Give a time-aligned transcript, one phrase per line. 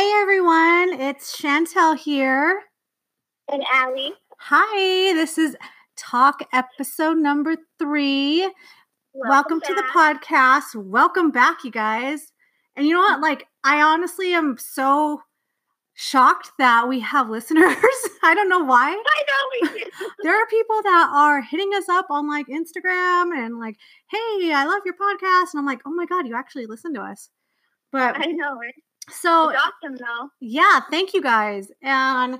[0.00, 2.62] Hey everyone, it's Chantel here.
[3.52, 4.14] And Allie.
[4.38, 5.58] Hi, this is
[5.94, 8.40] Talk episode number three.
[9.12, 10.74] Welcome, Welcome to the podcast.
[10.74, 12.32] Welcome back, you guys.
[12.76, 13.16] And you know what?
[13.16, 13.24] Mm-hmm.
[13.24, 15.20] Like, I honestly am so
[15.92, 17.76] shocked that we have listeners.
[18.22, 18.88] I don't know why.
[18.88, 19.90] I know we do.
[20.22, 23.76] there are people that are hitting us up on like Instagram and like,
[24.10, 25.52] hey, I love your podcast.
[25.52, 27.28] And I'm like, oh my God, you actually listen to us.
[27.92, 28.74] But I know it.
[29.08, 30.30] So it's awesome though.
[30.40, 31.68] Yeah, thank you guys.
[31.82, 32.38] And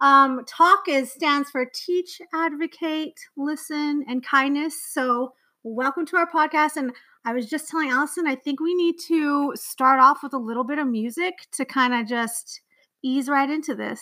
[0.00, 4.80] um talk is stands for teach, advocate, listen, and kindness.
[4.92, 5.32] So
[5.64, 6.76] welcome to our podcast.
[6.76, 6.92] And
[7.24, 10.64] I was just telling Allison, I think we need to start off with a little
[10.64, 12.60] bit of music to kind of just
[13.02, 14.00] ease right into this.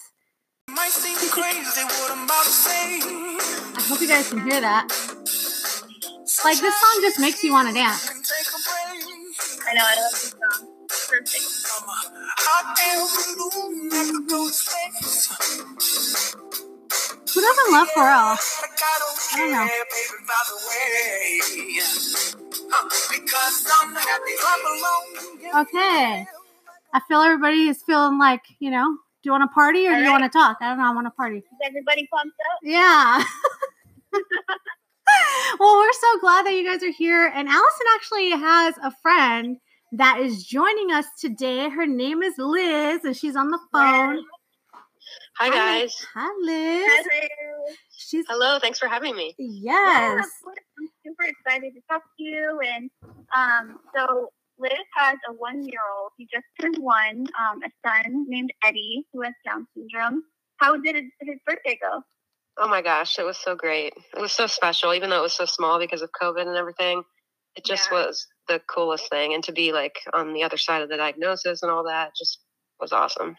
[0.68, 0.90] I
[3.88, 4.88] hope you guys can hear that.
[6.44, 8.10] Like this song just makes you want to dance.
[9.66, 10.73] I know, I love this song.
[11.22, 11.44] Perfect.
[17.34, 18.36] Who doesn't love Pharrell?
[19.32, 19.68] I don't know.
[25.60, 26.26] Okay.
[26.92, 29.96] I feel everybody is feeling like, you know, do you want to party or All
[29.96, 30.20] do you right.
[30.20, 30.58] want to talk?
[30.60, 30.84] I don't know.
[30.84, 31.38] I want to party.
[31.38, 32.60] Is everybody pumped up?
[32.62, 33.24] Yeah.
[35.58, 37.26] well, we're so glad that you guys are here.
[37.34, 39.56] And Allison actually has a friend
[39.96, 41.68] that is joining us today.
[41.68, 44.24] Her name is Liz, and she's on the phone.
[45.38, 45.94] Hi, guys.
[46.14, 46.86] Hi, Liz.
[46.86, 47.74] Hello.
[47.90, 48.58] She's hello.
[48.58, 49.34] Thanks for having me.
[49.38, 50.28] Yes.
[50.46, 52.60] Yeah, I'm super excited to talk to you.
[52.74, 52.90] And
[53.36, 56.12] um, so Liz has a one-year-old.
[56.16, 57.26] He just turned one.
[57.40, 60.22] Um, a son named Eddie who has Down syndrome.
[60.58, 62.02] How did his birthday go?
[62.58, 63.92] Oh my gosh, it was so great.
[64.16, 67.02] It was so special, even though it was so small because of COVID and everything.
[67.56, 68.04] It just yeah.
[68.04, 69.34] was the coolest thing.
[69.34, 72.40] And to be like on the other side of the diagnosis and all that just
[72.80, 73.36] was awesome.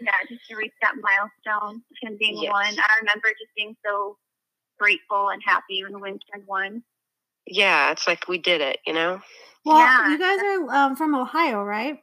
[0.00, 2.52] Yeah, just to reach that milestone, him being yes.
[2.52, 2.64] one.
[2.78, 4.16] I remember just being so
[4.78, 6.82] grateful and happy when Win turned one.
[7.46, 9.20] Yeah, it's like we did it, you know?
[9.64, 10.10] Well, yeah.
[10.10, 11.98] you guys are um, from Ohio, right?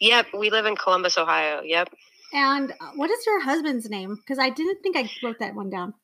[0.00, 1.62] Yep, we live in Columbus, Ohio.
[1.62, 1.90] Yep.
[2.32, 4.16] And uh, what is your husband's name?
[4.16, 5.94] Because I didn't think I wrote that one down.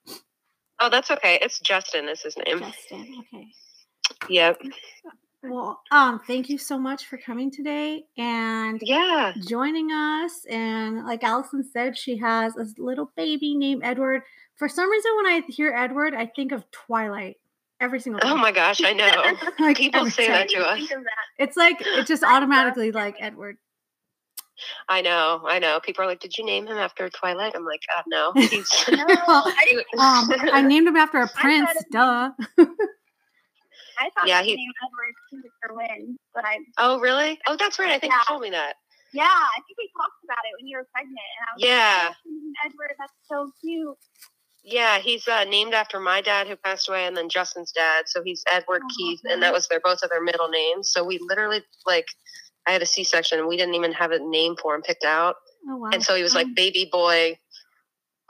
[0.80, 1.38] Oh, that's okay.
[1.40, 2.08] It's Justin.
[2.08, 2.60] Is his name?
[2.60, 3.24] Justin.
[3.34, 3.48] Okay.
[4.28, 4.62] Yep.
[5.42, 10.44] Well, um, thank you so much for coming today and yeah, joining us.
[10.50, 14.22] And like Allison said, she has a little baby named Edward.
[14.56, 17.36] For some reason, when I hear Edward, I think of Twilight
[17.80, 18.32] every single time.
[18.32, 19.22] Oh my gosh, I know.
[19.64, 20.80] like People say that to us.
[21.38, 23.58] It's like it just automatically like Edward.
[24.88, 25.80] I know, I know.
[25.80, 29.82] People are like, "Did you name him after Twilight?" I'm like, uh, "No." No I,
[29.98, 31.70] um, I named him after a prince.
[31.92, 32.30] Duh.
[33.98, 36.58] I thought yeah, he, name Edward Keith for Win, but I.
[36.78, 37.38] Oh really?
[37.46, 37.92] Oh, that's right.
[37.92, 38.18] I think yeah.
[38.18, 38.74] you told me that.
[39.12, 42.06] Yeah, I think we talked about it when you were pregnant, and I was yeah.
[42.08, 43.96] like, oh, Edward, that's so cute.
[44.62, 48.04] Yeah, he's uh, named after my dad who passed away, and then Justin's dad.
[48.08, 50.90] So he's Edward oh, Keith, and that was their both of their middle names.
[50.90, 52.06] So we literally like,
[52.66, 55.04] I had a C section, and we didn't even have a name for him picked
[55.04, 55.36] out.
[55.68, 55.90] Oh, wow.
[55.92, 57.38] And so he was like baby boy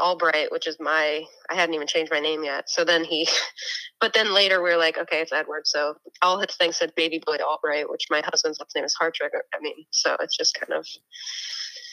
[0.01, 2.69] Albright, which is my I hadn't even changed my name yet.
[2.69, 3.29] So then he,
[4.01, 5.63] but then later we are like, okay, it's Edward.
[5.67, 9.31] So all his things said Baby Boy Albright, which my husband's last name is Hartrich.
[9.55, 10.87] I mean, so it's just kind of.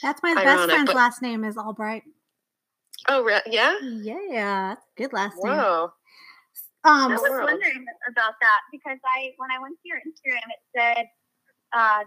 [0.01, 2.03] That's my ironic, best friend's but, last name is Albright.
[3.07, 3.77] Oh, re- yeah.
[3.81, 5.55] Yeah, good last name.
[5.55, 5.91] Whoa.
[6.85, 10.59] Um, I was wondering about that because I when I went to your Instagram, it
[10.75, 11.05] said,
[11.71, 12.03] uh,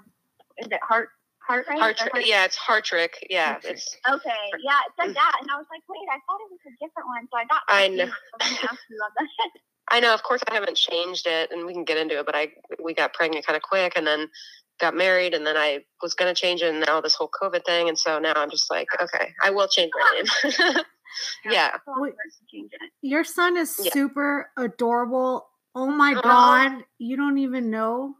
[0.58, 1.08] "Is it Heart
[1.48, 1.78] Hartrich?
[1.78, 2.26] Hartrich.
[2.26, 3.14] Yeah, it's Hartrich.
[3.30, 3.70] Yeah, Hartrich.
[3.70, 4.30] it's okay.
[4.62, 7.08] Yeah, it said that, and I was like, wait, I thought it was a different
[7.08, 7.62] one, so I got.
[7.68, 8.10] I know.
[9.90, 10.12] I know.
[10.12, 12.26] Of course, I haven't changed it, and we can get into it.
[12.26, 12.48] But I
[12.82, 14.28] we got pregnant kind of quick, and then
[14.80, 17.64] got married, and then I was going to change it, and now this whole COVID
[17.64, 20.74] thing, and so now I'm just like, okay, I will change my name.
[21.50, 21.76] yeah.
[23.02, 23.92] Your son is yeah.
[23.92, 25.46] super adorable.
[25.74, 28.16] Oh my uh, god, you don't even know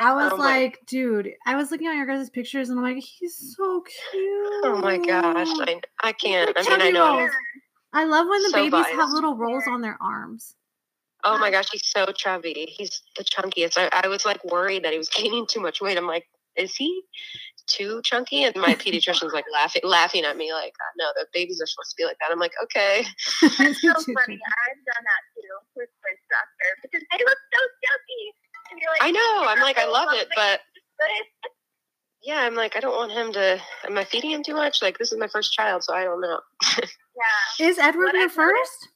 [0.00, 0.78] I was oh like, my.
[0.86, 4.64] dude, I was looking at your guys' pictures and I'm like, he's so cute.
[4.64, 5.48] Oh my gosh.
[5.48, 6.52] I, I can't.
[6.56, 7.28] I mean, I know.
[7.92, 8.90] I love when the so babies biased.
[8.92, 10.56] have little rolls on their arms.
[11.24, 12.66] Oh my gosh, he's so chubby.
[12.68, 13.74] He's the chunkiest.
[13.76, 15.96] I, I was like worried that he was gaining too much weight.
[15.96, 17.02] I'm like, is he
[17.66, 18.44] too chunky?
[18.44, 21.96] And my pediatrician's like laughing, laughing at me, like, no, the babies are supposed to
[21.96, 22.32] be like that.
[22.32, 23.04] I'm like, okay.
[23.42, 24.40] it's so funny.
[24.40, 27.60] I've done that too with Prince Doctor because they look so
[28.72, 28.82] chubby.
[29.00, 29.44] Like, I know.
[29.48, 30.60] I'm like, I love it, but
[32.22, 33.60] yeah, I'm like, I don't want him to.
[33.86, 34.82] Am I feeding him too much?
[34.82, 36.40] Like, this is my first child, so I don't know.
[36.78, 37.66] yeah.
[37.66, 38.88] Is Edward your first?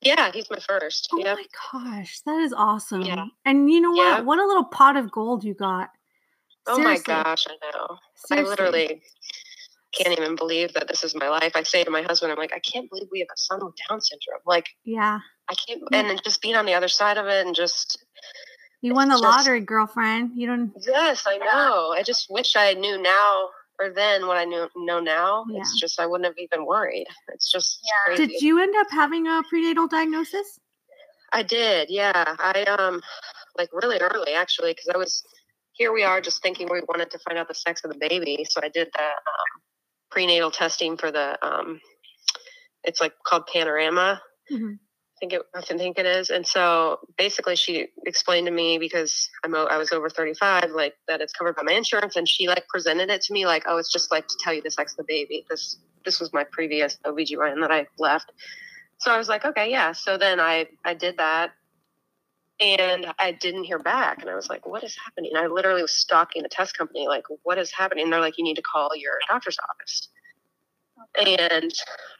[0.00, 1.08] Yeah, he's my first.
[1.12, 1.38] Oh yep.
[1.38, 3.02] my gosh, that is awesome.
[3.02, 3.26] Yeah.
[3.46, 4.18] And you know what?
[4.18, 4.20] Yeah.
[4.20, 5.90] What a little pot of gold you got.
[6.66, 7.98] Oh my gosh, I know.
[8.14, 8.46] Seriously.
[8.46, 9.02] I literally
[9.94, 11.52] can't even believe that this is my life.
[11.54, 13.74] I say to my husband, I'm like, I can't believe we have a son with
[13.88, 14.40] Down syndrome.
[14.46, 15.20] Like, Yeah.
[15.48, 15.98] I can't, Yeah.
[16.00, 18.04] and then just being on the other side of it and just,
[18.84, 20.32] You won the just- lottery, girlfriend.
[20.36, 21.92] You don't yes, I know.
[21.96, 23.48] I just wish I knew now
[23.80, 25.44] or then what I knew know now.
[25.50, 27.06] It's just, I wouldn't have even worried.
[27.32, 28.14] It's just Yeah.
[28.14, 28.26] crazy.
[28.34, 30.60] Did you end up having a prenatal diagnosis?
[31.32, 32.36] I did, yeah.
[32.38, 33.02] I um
[33.58, 35.24] like really early actually because I was
[35.72, 35.92] here.
[35.92, 38.60] We are just thinking we wanted to find out the sex of the baby, so
[38.62, 39.50] I did the um,
[40.10, 41.80] prenatal testing for the um.
[42.84, 44.20] It's like called Panorama.
[44.52, 44.78] Mhm.
[45.24, 45.42] I think it.
[45.54, 46.28] I think it is.
[46.28, 51.22] And so basically, she explained to me because I'm I was over 35, like that
[51.22, 53.90] it's covered by my insurance, and she like presented it to me like, oh, it's
[53.92, 55.46] just like to tell you the sex the baby.
[55.48, 58.32] This this was my previous OBGYN that I left.
[58.98, 59.92] So I was like, okay, yeah.
[59.92, 61.52] So then I I did that,
[62.60, 65.32] and I didn't hear back, and I was like, what is happening?
[65.36, 68.04] I literally was stalking the test company, like, what is happening?
[68.04, 70.08] And they're like, you need to call your doctor's office.
[71.18, 71.72] And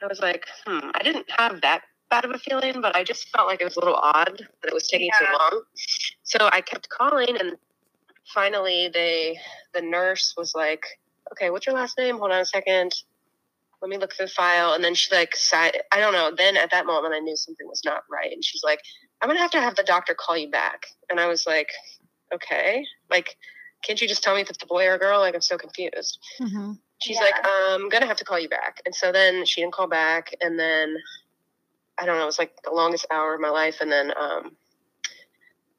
[0.03, 3.29] I was like, hmm, I didn't have that bad of a feeling, but I just
[3.31, 5.19] felt like it was a little odd that it was taking Yeah.
[5.33, 5.63] so long.
[6.23, 7.57] So I kept calling, and
[8.33, 9.39] finally, they
[9.73, 10.85] the nurse was like,
[11.33, 12.19] okay, what's your last name?
[12.19, 12.95] Hold on a second
[13.85, 14.73] let me look through the file.
[14.73, 16.33] And then she like, I don't know.
[16.35, 18.33] Then at that moment, I knew something was not right.
[18.33, 18.81] And she's like,
[19.21, 20.87] I'm going to have to have the doctor call you back.
[21.11, 21.69] And I was like,
[22.33, 23.37] okay, like,
[23.83, 25.21] can't you just tell me if it's a boy or a girl?
[25.21, 26.19] Like, I'm so confused.
[26.41, 26.79] Mhm.
[27.03, 27.25] She's Yeah.
[27.25, 28.81] like, I'm going to have to call you back.
[28.87, 30.35] And so then she didn't call back.
[30.41, 30.97] And then
[31.99, 33.79] I don't know, it was like the longest hour of my life.
[33.81, 34.57] And then, um,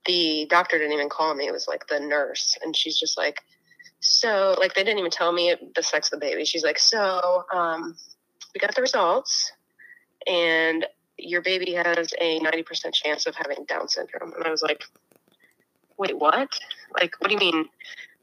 [0.06, 1.48] the doctor didn't even call me.
[1.48, 2.58] It was like the nurse.
[2.64, 3.42] And she's just like,
[4.00, 6.46] so like they didn't even tell me the sex of the baby.
[6.46, 7.96] She's like, so um,
[8.54, 9.52] we got the results,
[10.28, 10.86] and
[11.18, 14.34] your baby has a ninety percent chance of having Down syndrome.
[14.34, 14.84] And I was like,
[15.98, 16.60] wait, what?
[16.94, 17.66] Like, what do you mean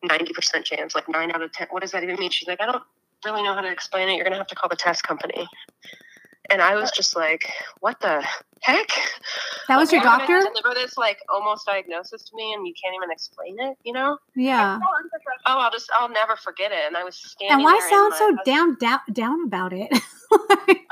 [0.04, 0.94] ninety percent chance?
[0.94, 1.66] Like nine out of ten?
[1.70, 2.30] What does that even mean?
[2.30, 2.82] She's like, I don't
[3.24, 4.14] really know how to explain it.
[4.14, 5.48] You're gonna have to call the test company.
[6.50, 7.50] And I was uh, just like,
[7.80, 8.24] what the
[8.60, 8.88] heck?
[9.68, 10.50] That was your Like, you're doctor?
[10.60, 13.76] Deliver this like almost diagnosis to me, and you can't even explain it.
[13.84, 14.18] You know?
[14.34, 14.78] Yeah.
[14.78, 15.42] So unprofessional.
[15.46, 16.84] Oh, I'll just I'll never forget it.
[16.86, 17.54] And I was standing.
[17.54, 19.92] And why there sound so husband- down, down down about it?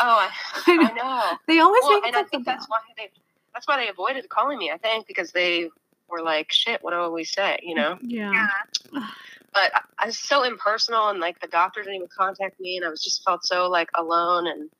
[0.03, 0.31] Oh, I,
[0.67, 1.39] I know.
[1.47, 3.11] They always well, make and I think a that's why they
[3.53, 4.71] that's why they avoided calling me.
[4.71, 5.69] I think because they
[6.09, 7.99] were like, "Shit, what do we say?" You know.
[8.01, 8.33] Yeah.
[8.33, 9.09] Yeah.
[9.53, 12.87] But I, I was so impersonal, and like the doctor didn't even contact me, and
[12.87, 14.71] I was just felt so like alone, and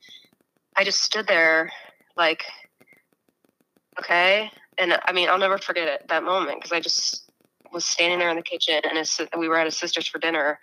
[0.81, 1.71] I just stood there,
[2.17, 2.43] like,
[3.99, 4.51] okay.
[4.79, 7.31] And I mean, I'll never forget it that moment because I just
[7.71, 10.59] was standing there in the kitchen, and his, we were at his sister's for dinner,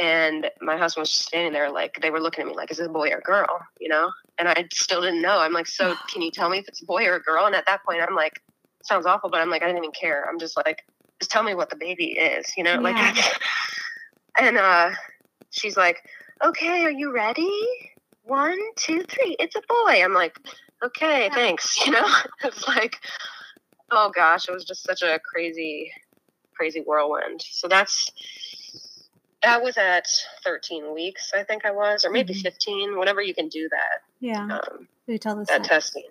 [0.00, 2.80] and my husband was just standing there, like they were looking at me like, "Is
[2.80, 5.40] it a boy or a girl?" You know, and I still didn't know.
[5.40, 7.54] I'm like, "So, can you tell me if it's a boy or a girl?" And
[7.54, 8.32] at that point, I'm like,
[8.82, 10.26] "Sounds awful," but I'm like, I didn't even care.
[10.26, 10.78] I'm just like,
[11.20, 12.96] "Just tell me what the baby is," you know, like.
[12.96, 13.28] Yeah.
[14.40, 14.92] and uh,
[15.50, 15.98] she's like,
[16.42, 17.91] "Okay, are you ready?
[18.24, 19.36] One, two, three.
[19.38, 20.36] It's a boy." I'm like,
[20.84, 22.08] "Okay, thanks." You know,
[22.44, 22.96] it's like,
[23.90, 25.92] oh gosh, it was just such a crazy,
[26.54, 27.42] crazy whirlwind.
[27.42, 28.10] So that's
[29.42, 30.06] that was at
[30.44, 32.42] 13 weeks, I think I was, or maybe Mhm.
[32.42, 34.44] 15, whenever you can do that, Yeah.
[34.60, 35.68] um, They tell us that that.
[35.68, 36.06] testing.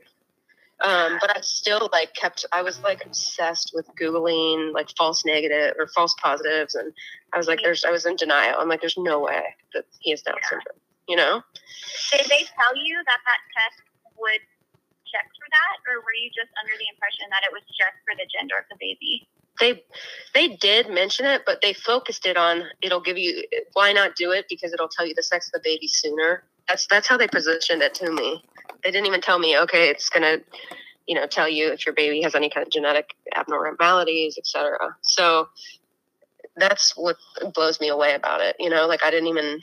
[0.81, 2.43] Um, but I still like kept.
[2.51, 6.91] I was like obsessed with googling like false negative or false positives, and
[7.31, 8.55] I was like, "There's." I was in denial.
[8.59, 11.41] I'm like, "There's no way that he has Down syndrome." You know?
[12.11, 13.81] Did they tell you that that test
[14.17, 14.43] would
[15.09, 18.15] check for that, or were you just under the impression that it was just for
[18.15, 19.27] the gender of the baby?
[19.61, 19.83] they
[20.33, 23.43] they did mention it, but they focused it on it'll give you
[23.73, 26.43] why not do it because it'll tell you the sex of the baby sooner.
[26.67, 28.43] That's that's how they positioned it to me.
[28.83, 30.37] They didn't even tell me, okay, it's gonna,
[31.07, 34.95] you know, tell you if your baby has any kind of genetic abnormalities, etc.
[35.01, 35.49] So
[36.57, 37.17] that's what
[37.53, 38.55] blows me away about it.
[38.59, 39.59] You know, like I didn't even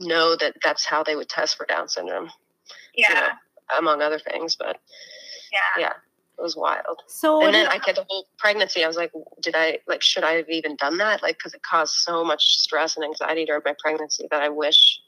[0.00, 2.30] know that that's how they would test for Down syndrome,
[2.94, 3.28] Yeah, you know,
[3.78, 4.56] among other things.
[4.56, 4.78] But
[5.52, 5.80] yeah.
[5.82, 5.92] yeah,
[6.38, 8.84] it was wild So what and then I had the whole pregnancy.
[8.84, 11.22] I was like, did I like should I have even done that?
[11.22, 15.00] Like, because it caused so much stress and anxiety during my pregnancy that I wish.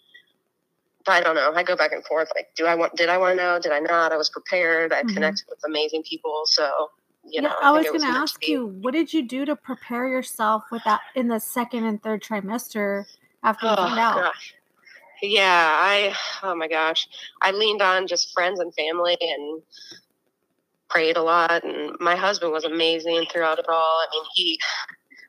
[1.08, 1.52] I don't know.
[1.54, 2.28] I go back and forth.
[2.34, 2.96] Like, do I want?
[2.96, 3.60] Did I want to know?
[3.60, 4.10] Did I not?
[4.12, 4.92] I was prepared.
[4.92, 5.14] I Mhm.
[5.14, 6.42] connected with amazing people.
[6.46, 6.90] So
[7.28, 9.56] you know, yeah, I was think going to ask you, what did you do to
[9.56, 13.04] prepare yourself with that in the second and third trimester
[13.42, 14.16] after you Oh found out?
[14.16, 14.54] gosh.
[15.22, 16.14] Yeah, I.
[16.42, 17.08] Oh my gosh,
[17.42, 19.62] I leaned on just friends and family and
[20.88, 21.64] prayed a lot.
[21.64, 23.74] And my husband was amazing throughout it all.
[23.74, 24.60] I mean, he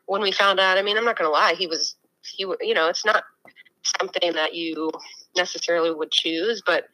[0.06, 0.78] when we found out.
[0.78, 2.46] I mean, I'm not gonna lie, he was he.
[2.62, 3.24] You know, it's not
[4.00, 4.92] something that you
[5.36, 6.88] necessarily would choose, but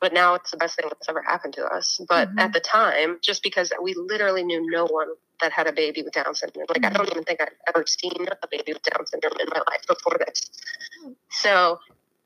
[0.00, 2.00] but now it's the best thing that's ever happened to us.
[2.08, 2.38] But mm-hmm.
[2.38, 5.08] at the time, just because we literally knew no one
[5.40, 6.94] that had a baby with Down syndrome, like mm-hmm.
[6.94, 9.86] I don't even think I've ever seen a baby with Down syndrome in my life
[9.86, 10.50] before this.
[11.30, 11.78] So,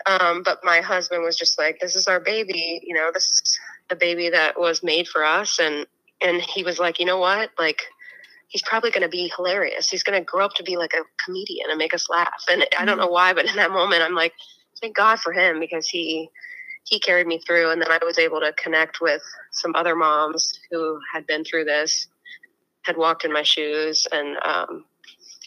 [0.06, 3.10] um, but my husband was just like, "This is our baby, you know.
[3.12, 5.86] This is the baby that was made for us," and
[6.20, 7.82] and he was like, "You know what, like."
[8.48, 9.88] He's probably going to be hilarious.
[9.88, 12.44] He's going to grow up to be like a comedian and make us laugh.
[12.50, 13.06] And I don't mm-hmm.
[13.06, 14.34] know why, but in that moment, I'm like,
[14.82, 16.28] thank God for him because he
[16.84, 17.70] he carried me through.
[17.70, 21.64] And then I was able to connect with some other moms who had been through
[21.64, 22.08] this,
[22.82, 24.84] had walked in my shoes, and um,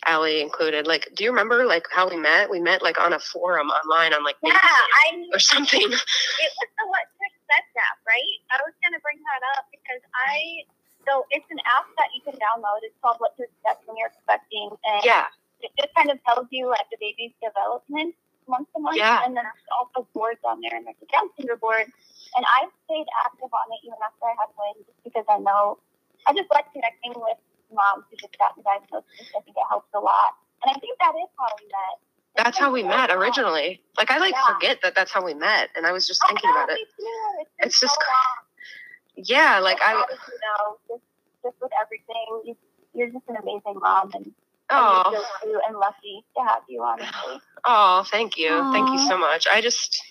[0.06, 0.88] Allie included.
[0.88, 2.50] Like, do you remember like how we met?
[2.50, 5.82] We met like on a forum online on like yeah, I or something.
[5.82, 8.38] It was the What to Expect app, right?
[8.54, 10.66] I was gonna bring that up because I
[11.06, 12.82] so it's an app that you can download.
[12.82, 15.26] It's called What to Expect when you're expecting, and yeah,
[15.62, 18.14] it just kind of tells you like the baby's development
[18.48, 18.98] month to month.
[18.98, 19.26] Yeah.
[19.26, 21.90] And then there's also boards on there, and there's a counselor board.
[22.38, 24.52] And I stayed active on it even after I had
[24.86, 25.80] just because I know
[26.26, 27.38] I just like connecting with
[27.76, 29.06] moms who just got diagnosed.
[29.36, 30.40] I think it helps a lot.
[30.64, 31.96] And I think that is how we met.
[32.36, 33.82] That's how we met originally.
[33.98, 34.54] Like I like yeah.
[34.54, 36.80] forget that that's how we met, and I was just thinking about it.
[36.82, 41.04] It's, it's just, so yeah, like I, you know, just
[41.44, 42.58] just with everything, you,
[42.94, 44.34] you're just an amazing mom, and
[44.70, 47.40] Oh, so and lucky to have you, honestly.
[47.66, 48.72] Oh, thank you, Aww.
[48.72, 49.48] thank you so much.
[49.52, 50.04] I just,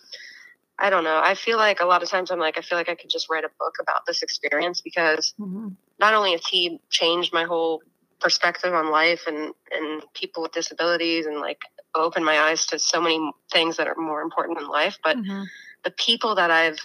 [0.79, 1.21] I don't know.
[1.23, 3.29] I feel like a lot of times I'm like, I feel like I could just
[3.29, 5.69] write a book about this experience because mm-hmm.
[5.99, 7.83] Not only has he changed my whole
[8.21, 11.63] perspective on life and and people with disabilities and like
[11.95, 15.45] opened my eyes to so many things that are more important in life, but mm-hmm.
[15.85, 16.79] the people that I've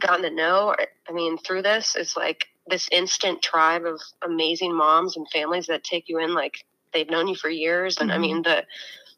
[0.00, 0.74] gotten to know,
[1.08, 5.84] I mean, through this is like this instant tribe of amazing moms and families that
[5.84, 8.16] take you in like they've known you for years and mm-hmm.
[8.16, 8.64] i mean the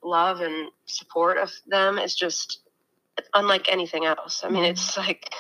[0.03, 2.61] love and support of them is just
[3.35, 4.73] unlike anything else i mean mm-hmm.
[4.73, 5.33] it's like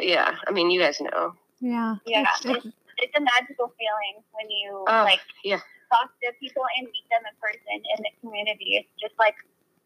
[0.00, 2.66] yeah i mean you guys know yeah yeah it's,
[2.98, 5.58] it's a magical feeling when you oh, like yeah.
[5.92, 8.76] talk to people and meet them in person in the community.
[8.76, 9.34] It's just like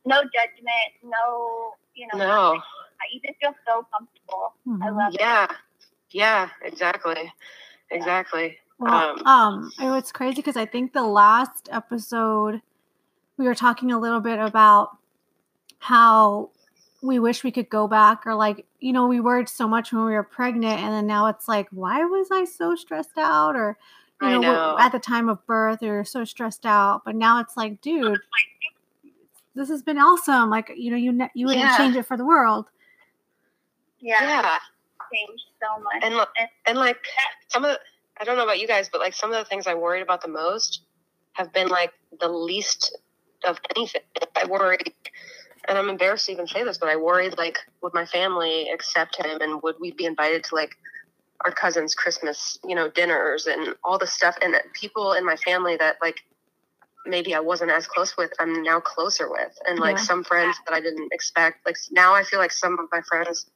[0.05, 2.63] no judgment no you know no.
[3.13, 4.55] You just feel so comfortable.
[4.67, 4.83] Mm-hmm.
[4.83, 5.45] i love yeah.
[5.45, 5.51] it.
[6.11, 6.49] Yeah.
[6.63, 7.33] Yeah exactly.
[7.91, 8.59] Exactly.
[8.79, 12.63] Well, um, um it's crazy because I think the last episode
[13.37, 14.97] we were talking a little bit about
[15.79, 16.51] how
[17.03, 20.05] we wish we could go back or like you know we worried so much when
[20.05, 23.77] we were pregnant and then now it's like why was i so stressed out or
[24.21, 24.77] you know, know.
[24.79, 28.19] at the time of birth you're so stressed out but now it's like dude
[29.55, 31.77] this has been awesome like you know you ne- you wouldn't yeah.
[31.77, 32.67] change it for the world
[34.01, 34.59] yeah yeah
[35.13, 36.99] changed so much and, and, and like
[37.49, 37.81] some of the
[38.23, 40.23] I don't know about you guys, but like some of the things I worried about
[40.23, 40.83] the most
[41.33, 42.97] have been like the least
[43.45, 44.03] of anything.
[44.37, 44.93] I worried,
[45.69, 49.17] and I'm embarrassed to even say this, but I worried like, would my family accept
[49.17, 50.77] him and would we be invited to like
[51.45, 55.77] our cousins' Christmas, you know, dinners and all the stuff and people in my family
[55.77, 56.23] that like
[57.05, 59.57] maybe I wasn't as close with, I'm now closer with.
[59.67, 60.05] And like yeah.
[60.05, 61.67] some friends that I didn't expect.
[61.67, 63.47] Like now I feel like some of my friends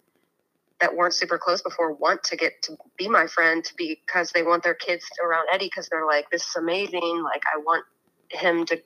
[0.81, 4.31] that weren't super close before want to get to be my friend to be because
[4.33, 7.23] they want their kids around Eddie because they're like, this is amazing.
[7.25, 7.85] Like I want
[8.31, 8.81] him to,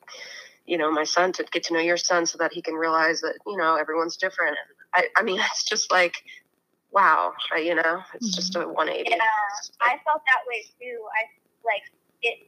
[0.70, 3.20] you know, my son to get to know your son so that he can realize
[3.22, 4.56] that you know everyone's different.
[4.94, 6.14] I, I mean, it's just like,
[6.92, 8.36] wow, I, you know, it's mm-hmm.
[8.36, 9.10] just a 180.
[9.10, 9.18] Yeah,
[9.80, 10.98] I felt that way too.
[11.10, 11.26] I
[11.66, 11.82] like
[12.22, 12.46] it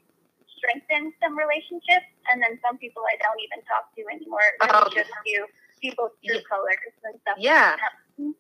[0.57, 4.47] strengthens some relationships, and then some people I don't even talk to anymore.
[4.62, 4.95] Really oh.
[4.95, 5.45] just you
[5.83, 6.47] people's true yeah.
[6.49, 7.37] colors and stuff.
[7.38, 7.75] Yeah.
[7.75, 8.35] Like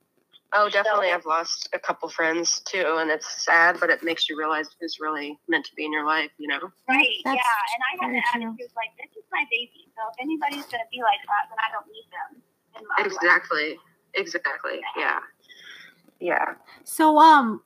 [0.54, 1.08] Oh, definitely.
[1.08, 4.68] So, I've lost a couple friends too, and it's sad, but it makes you realize
[4.80, 6.60] who's really meant to be in your life, you know?
[6.88, 7.08] Right.
[7.24, 7.64] That's yeah.
[7.74, 9.88] And I had an attitude like, this is my baby.
[9.96, 12.42] So if anybody's going to be like that, then I don't need them
[12.80, 13.70] in my Exactly.
[13.70, 13.78] Life.
[14.14, 14.80] Exactly.
[14.96, 15.20] Yeah.
[16.20, 16.54] Yeah.
[16.84, 17.62] So, um,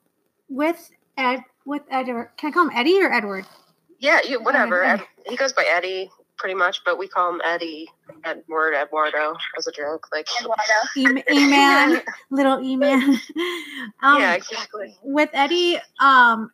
[0.49, 3.47] with Ed, with Edward, can I call him Eddie or Edward?
[3.99, 4.85] Yeah, you, whatever.
[4.85, 7.88] Ed, he goes by Eddie pretty much, but we call him Eddie,
[8.25, 10.09] Edward, Eduardo as a joke.
[10.12, 11.23] Like Eduardo.
[11.31, 13.19] E- man little E-Man.
[14.02, 14.95] Um, yeah, exactly.
[15.02, 16.50] With Eddie, um,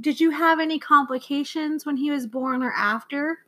[0.00, 3.38] did you have any complications when he was born or after?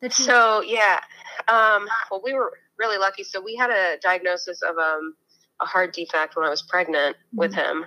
[0.00, 1.00] That you- so yeah,
[1.48, 3.24] um, well, we were really lucky.
[3.24, 5.14] So we had a diagnosis of um,
[5.60, 7.38] a heart defect when I was pregnant mm-hmm.
[7.38, 7.86] with him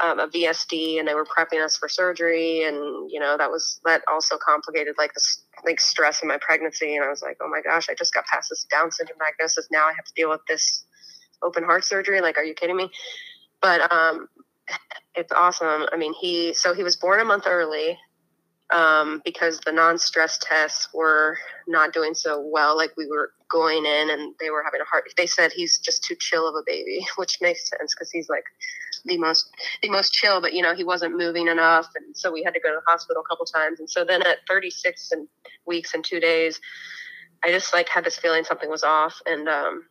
[0.00, 3.80] um, a VSD, and they were prepping us for surgery, and you know that was
[3.84, 5.22] that also complicated like the
[5.64, 8.26] like stress in my pregnancy, and I was like, oh my gosh, I just got
[8.26, 10.84] past this Down syndrome diagnosis, now I have to deal with this
[11.42, 12.20] open heart surgery.
[12.20, 12.90] Like, are you kidding me?
[13.62, 14.28] But um,
[15.14, 15.86] it's awesome.
[15.92, 17.98] I mean, he so he was born a month early
[18.70, 22.76] um, because the non-stress tests were not doing so well.
[22.76, 26.02] Like we were going in and they were having a heart they said he's just
[26.02, 28.44] too chill of a baby which makes sense because he's like
[29.04, 29.50] the most
[29.82, 31.88] the most chill but you know he wasn't moving enough.
[31.94, 33.80] And so we had to go to the hospital a couple times.
[33.80, 35.28] And so then at 36 and
[35.66, 36.60] weeks and two days
[37.44, 39.20] i just like had this feeling something was off.
[39.26, 39.84] And um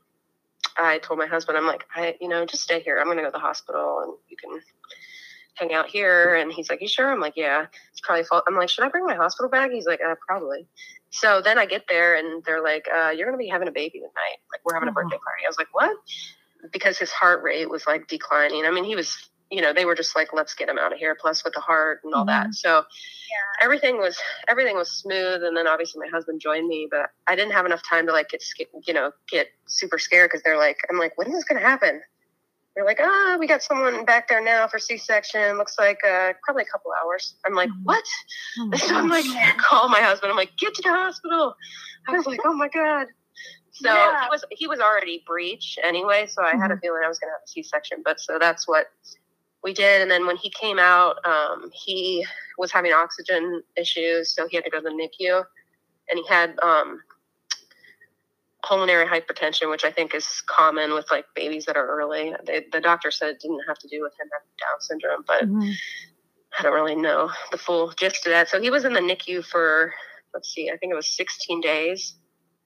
[0.78, 2.98] i told my husband i'm like i you know just stay here.
[3.00, 4.62] I'm gonna go to the hospital and you can
[5.56, 6.36] hang out here.
[6.36, 7.12] And he's like you sure?
[7.12, 7.66] I'm like yeah.
[7.92, 8.44] It's probably fault.
[8.48, 9.72] I'm like should i bring my hospital bag?
[9.72, 10.68] He's like uh, probably.
[11.16, 13.72] So then I get there and they're like, uh, you're going to be having a
[13.72, 14.40] baby tonight.
[14.52, 15.44] Like, we're having a birthday party.
[15.46, 15.96] I was like, what?
[16.72, 18.66] Because his heart rate was like declining.
[18.66, 21.00] I mean, he was, you know, they were just like, let's get him out of
[21.00, 21.16] here.
[21.20, 22.50] Plus with the heart and all mm-hmm.
[22.50, 22.54] that.
[22.54, 23.64] So yeah.
[23.66, 24.18] everything was,
[24.48, 25.44] everything was smooth.
[25.44, 28.30] And then obviously my husband joined me, but I didn't have enough time to like
[28.30, 28.44] get,
[28.88, 30.32] you know, get super scared.
[30.32, 32.02] Cause they're like, I'm like, when is this going to happen?
[32.76, 35.58] they're like, ah, oh, we got someone back there now for C-section.
[35.58, 37.36] Looks like uh, probably a couple hours.
[37.46, 37.84] I'm like, mm-hmm.
[37.84, 38.04] what?
[38.60, 39.26] Oh so I'm like,
[39.58, 40.30] call my husband.
[40.30, 41.56] I'm like, get to the hospital.
[42.08, 43.08] I was like, oh my god.
[43.76, 44.24] So yeah.
[44.24, 46.28] he was he was already breech anyway.
[46.28, 46.62] So I mm-hmm.
[46.62, 46.82] had a mm-hmm.
[46.82, 48.02] feeling I was going to have a C-section.
[48.04, 48.88] But so that's what
[49.64, 50.02] we did.
[50.02, 52.26] And then when he came out, um, he
[52.58, 55.44] was having oxygen issues, so he had to go to the NICU,
[56.10, 57.02] and he had um,
[58.64, 62.34] pulmonary hypertension, which I think is common with like babies that are early.
[62.46, 65.44] They, the doctor said it didn't have to do with him having Down syndrome, but
[65.44, 65.72] mm-hmm.
[66.58, 68.50] I don't really know the full gist of that.
[68.50, 69.94] So he was in the NICU for,
[70.34, 72.16] let's see, I think it was 16 days,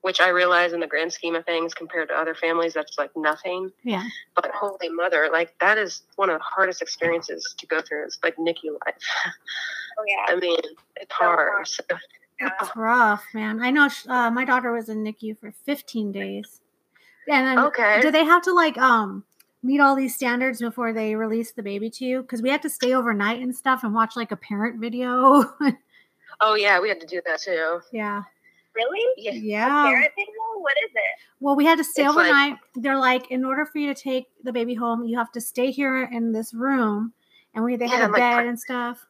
[0.01, 3.11] which I realize in the grand scheme of things compared to other families, that's like
[3.15, 3.71] nothing.
[3.83, 4.03] Yeah.
[4.35, 8.05] But holy mother, like that is one of the hardest experiences to go through.
[8.05, 8.95] It's like NICU life.
[9.97, 10.33] Oh yeah.
[10.33, 10.59] I mean,
[10.95, 11.67] it's hard.
[11.67, 11.83] So,
[12.39, 13.61] it's rough, man.
[13.61, 16.61] I know uh, my daughter was in NICU for 15 days.
[17.27, 17.99] And then, okay.
[18.01, 19.25] do they have to like um
[19.61, 22.21] meet all these standards before they release the baby to you?
[22.21, 25.53] Because we had to stay overnight and stuff and watch like a parent video.
[26.39, 27.81] oh yeah, we had to do that too.
[27.91, 28.23] Yeah.
[28.75, 29.05] Really?
[29.17, 29.31] Yeah.
[29.31, 29.83] yeah.
[29.83, 30.33] parent video?
[30.57, 31.19] What is it?
[31.39, 32.51] Well, we had to stay it's overnight.
[32.51, 35.41] Like, They're like, in order for you to take the baby home, you have to
[35.41, 37.13] stay here in this room,
[37.53, 39.05] and we they had yeah, a bed and stuff.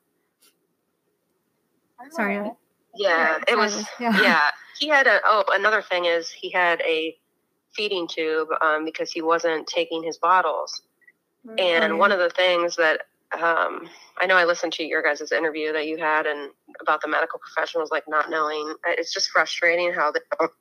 [2.11, 2.51] Sorry.
[2.95, 3.85] Yeah, it was.
[3.99, 4.21] Yeah.
[4.21, 4.49] yeah.
[4.79, 5.19] he had a.
[5.25, 7.15] Oh, another thing is he had a
[7.73, 10.81] feeding tube um, because he wasn't taking his bottles.
[11.45, 11.59] Mm-hmm.
[11.59, 13.01] And one of the things that
[13.33, 13.87] um,
[14.19, 17.39] I know I listened to your guys' interview that you had and about the medical
[17.39, 18.73] professionals like not knowing.
[18.87, 20.51] Uh, it's just frustrating how they don't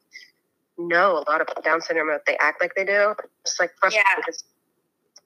[0.77, 3.15] know a lot about Down syndrome, but they act like they do.
[3.43, 4.21] It's like frustrating yeah.
[4.25, 4.45] because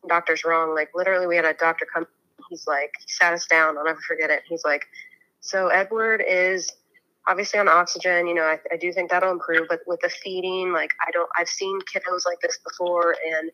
[0.09, 0.75] doctor's wrong.
[0.75, 2.07] Like literally, we had a doctor come.
[2.49, 3.77] He's like, he sat us down.
[3.77, 4.43] I'll never forget it.
[4.49, 4.87] He's like,
[5.41, 6.71] so Edward is
[7.27, 9.67] obviously on oxygen, you know, I, I do think that'll improve.
[9.69, 13.51] But with the feeding, like I don't, I've seen kiddos like this before, and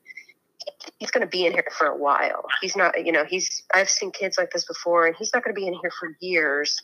[0.98, 2.44] he's going to be in here for a while.
[2.60, 3.62] He's not, you know, he's.
[3.74, 6.16] I've seen kids like this before, and he's not going to be in here for
[6.20, 6.80] years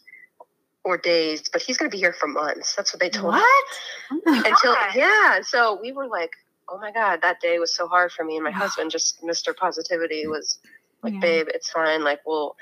[0.84, 2.74] or days, but he's going to be here for months.
[2.74, 3.64] That's what they told what?
[4.10, 4.18] me.
[4.26, 4.94] Oh Until God.
[4.94, 6.30] yeah, so we were like,
[6.68, 9.56] oh my God, that day was so hard for me, and my husband just Mr.
[9.56, 10.58] Positivity was
[11.02, 11.20] like, yeah.
[11.20, 12.04] babe, it's fine.
[12.04, 12.56] Like we'll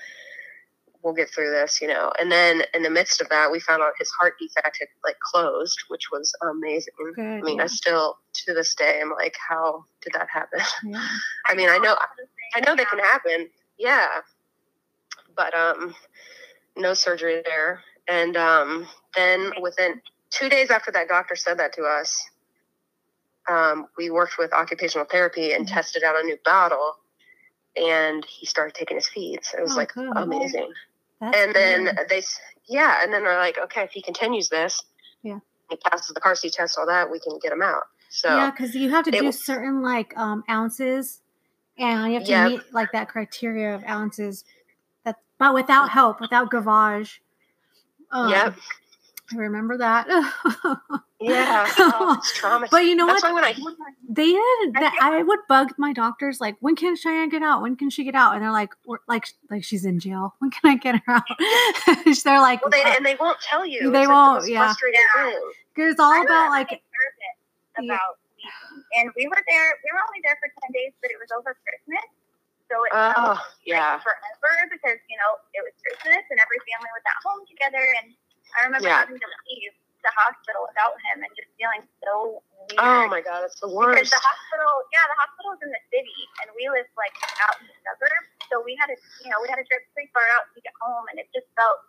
[1.02, 2.12] we'll get through this, you know.
[2.18, 5.18] And then in the midst of that, we found out his heart defect had like
[5.20, 6.94] closed, which was amazing.
[7.14, 7.64] Good, I mean, yeah.
[7.64, 10.60] I still to this day I'm like, how did that happen?
[10.84, 11.06] Yeah.
[11.46, 11.96] I mean, I know,
[12.54, 14.08] I know they can happen, yeah,
[15.36, 15.94] but um,
[16.76, 17.82] no surgery there.
[18.08, 22.20] And um, then within two days after that doctor said that to us,
[23.48, 25.74] um, we worked with occupational therapy and mm-hmm.
[25.74, 26.96] tested out a new bottle
[27.76, 29.54] and he started taking his feeds.
[29.56, 30.12] It was oh, like good.
[30.16, 30.72] amazing.
[31.22, 32.08] That's and then good.
[32.08, 32.22] they,
[32.66, 34.82] yeah, and then they're like, okay, if he continues this,
[35.22, 35.38] yeah,
[35.70, 37.85] he passes the car seat test, all that, we can get him out.
[38.11, 41.20] So yeah, because you have to do certain like um ounces,
[41.78, 44.44] and you have to meet like that criteria of ounces.
[45.04, 47.20] That, but without help, without gavage.
[48.11, 48.54] Um, yep.
[49.34, 50.06] I remember that.
[51.20, 52.70] yeah, oh, it's.
[52.70, 53.34] But you know That's what?
[53.34, 53.54] When I
[54.08, 57.62] they did that, I would bug my doctors like, when can Cheyenne get out?
[57.62, 58.34] When can she get out?
[58.34, 58.70] And they're like,
[59.08, 60.34] like, like she's in jail.
[60.38, 61.22] When can I get her out?
[62.24, 63.90] they're like, well, they, and they won't tell you.
[63.90, 64.42] They it's won't.
[64.42, 64.74] Like yeah,
[65.74, 66.68] because it's all about like
[67.78, 68.18] about.
[68.38, 69.00] Yeah.
[69.00, 69.68] And we were there.
[69.80, 72.04] We were only there for ten days, but it was over Christmas.
[72.72, 73.36] So it oh,
[73.68, 74.00] yeah.
[74.00, 78.16] forever because you know it was Christmas and every family was at home together and
[78.56, 79.04] I remember yeah.
[79.04, 82.82] having to leave the hospital without him and just feeling so weird.
[82.82, 84.10] Oh my god, it's the worst.
[84.10, 87.14] Because the hospital, yeah, the hospital is in the city, and we live like
[87.46, 90.10] out in the suburbs, so we had to, you know, we had to drive pretty
[90.10, 91.86] far out to get home, and it just felt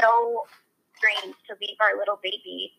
[0.00, 0.48] so
[0.96, 2.72] strange to leave our little baby.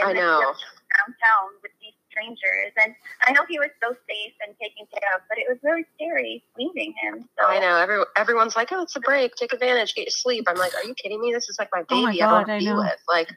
[0.00, 0.40] In I know.
[0.40, 1.74] Downtown with
[2.12, 2.94] strangers, and
[3.26, 6.44] I know he was so safe and taken care of, but it was really scary
[6.58, 7.28] leaving him.
[7.38, 7.46] So.
[7.48, 7.76] I know.
[7.76, 9.34] Every, everyone's like, "Oh, it's a break.
[9.34, 9.94] Take advantage.
[9.94, 11.32] Get your sleep." I'm like, "Are you kidding me?
[11.32, 12.00] This is like my baby.
[12.00, 12.76] Oh my God, I don't I know.
[12.78, 13.28] with like."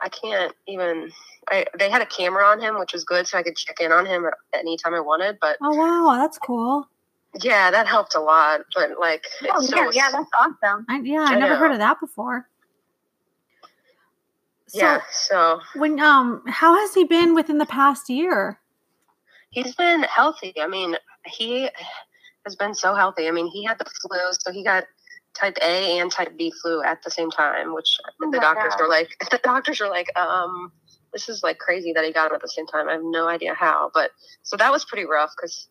[0.00, 1.10] I can't even.
[1.50, 3.90] I they had a camera on him, which was good, so I could check in
[3.90, 5.38] on him at any time I wanted.
[5.40, 6.86] But Oh wow, that's cool.
[7.42, 8.60] yeah, that helped a lot.
[8.76, 10.86] But like, Oh, it's yeah, so- yeah, that's awesome.
[10.88, 12.48] I, yeah, I, I never heard of that before.
[14.68, 15.00] So yeah.
[15.10, 18.60] So when um, how has he been within the past year?
[19.50, 20.54] he's been healthy.
[20.60, 21.68] I mean, he
[22.44, 23.28] has been so healthy.
[23.28, 24.84] I mean, he had the flu, so he got
[25.34, 28.82] type A and type B flu at the same time, which Oh the doctors God.
[28.82, 30.72] were like, the doctors were like, um,
[31.12, 32.88] this is like crazy that he got them at the same time.
[32.88, 34.10] I have no idea how, but
[34.42, 35.68] so that was pretty rough because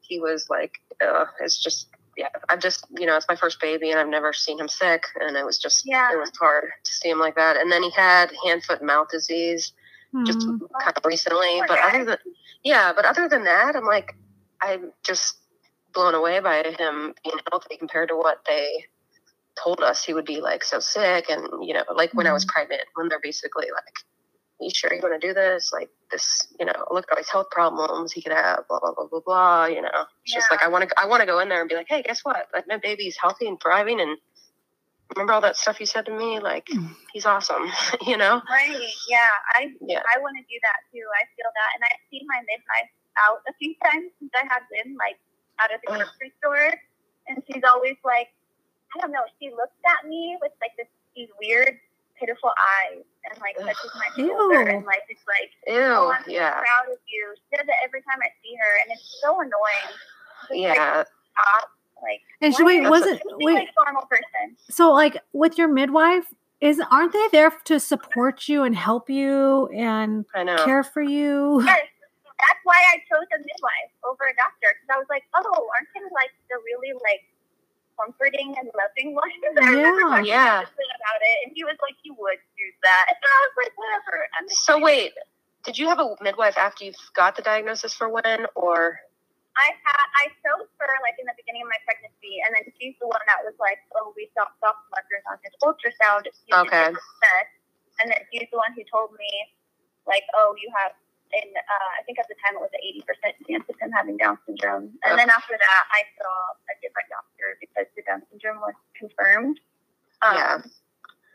[0.00, 3.90] he was like, uh, it's just, yeah, I've just, you know, it's my first baby
[3.90, 6.12] and I've never seen him sick, and it was just, Yeah.
[6.12, 7.56] it was hard to see him like that.
[7.56, 9.72] And then he had hand, foot, mouth disease
[10.26, 10.58] just Hmm.
[10.80, 11.62] kind of recently.
[11.66, 12.18] But other than
[12.62, 14.16] yeah, but other than that, I'm like
[14.62, 15.36] I'm just
[15.92, 18.86] blown away by him being healthy compared to what they
[19.62, 22.44] told us he would be like so sick and you know like when I was
[22.44, 23.94] pregnant when they're basically like
[24.60, 27.28] you sure you want to do this like this you know look at all these
[27.28, 30.62] health problems he could have blah blah blah blah blah you know it's just like
[30.62, 32.46] I want to I want to go in there and be like hey guess what
[32.54, 34.16] like my baby's healthy and thriving and
[35.14, 36.88] remember all that stuff you said to me like mm.
[37.12, 37.66] he's awesome
[38.06, 38.94] you know Right.
[39.08, 39.34] Yeah.
[39.54, 40.02] I Yeah.
[40.06, 41.02] I want to do that too.
[41.02, 44.62] I feel that, and I've seen my midwife out a few times since I have
[44.70, 45.18] been like
[45.58, 46.72] out of the grocery store,
[47.28, 48.30] and she's always like,
[48.94, 49.24] I don't know.
[49.42, 51.78] She looks at me with like this these weird,
[52.18, 53.66] pitiful eyes, and like Ugh.
[53.66, 54.28] touches my Ew.
[54.28, 57.34] shoulder, and like it's like, ew oh, I'm so yeah proud of you.
[57.36, 59.88] She does it every time I see her, and it's so annoying.
[59.90, 61.70] Just, Like, yeah stop.
[62.02, 63.54] Like, And she, wait, was you it just wait?
[63.54, 64.56] like normal person?
[64.68, 66.26] So like with your midwife,
[66.60, 71.62] is aren't they there to support you and help you and care for you?
[71.64, 71.80] Yes,
[72.38, 75.40] that's why I chose a midwife over a doctor because I was like, oh,
[75.72, 77.24] aren't they like the really like
[77.98, 79.16] comforting and loving?
[79.16, 80.22] And I Yeah.
[80.22, 80.60] Yeah.
[80.60, 84.14] about it, and he was like, you would do that, and I was like, whatever.
[84.38, 85.12] I'm So wait,
[85.64, 89.00] did you have a midwife after you got the diagnosis for when, or
[89.56, 92.98] I had I chose her like in the beginning of my pregnancy, and then she's
[92.98, 96.26] the one that was like, oh, we saw soft markers on his ultrasound.
[96.50, 96.90] Okay.
[98.02, 99.30] And then she's the one who told me,
[100.06, 100.92] like, oh, you have.
[101.32, 103.90] And uh, I think at the time it was an eighty percent chance of him
[103.90, 104.92] having Down syndrome.
[105.02, 106.34] And then after that, I saw
[106.70, 109.58] a different doctor because the Down syndrome was confirmed.
[110.22, 110.58] Um, Yeah.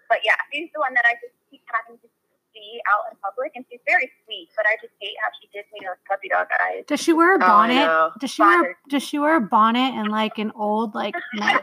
[0.07, 2.07] But yeah, she's the one that I just keep having to
[2.55, 4.49] see out in public, and she's very sweet.
[4.55, 6.83] But I just hate how she gives me those puppy dog eyes.
[6.87, 8.11] Does she wear a Oh, I bonnet?
[8.19, 11.61] Does she wear does she wear a bonnet and like an old like 19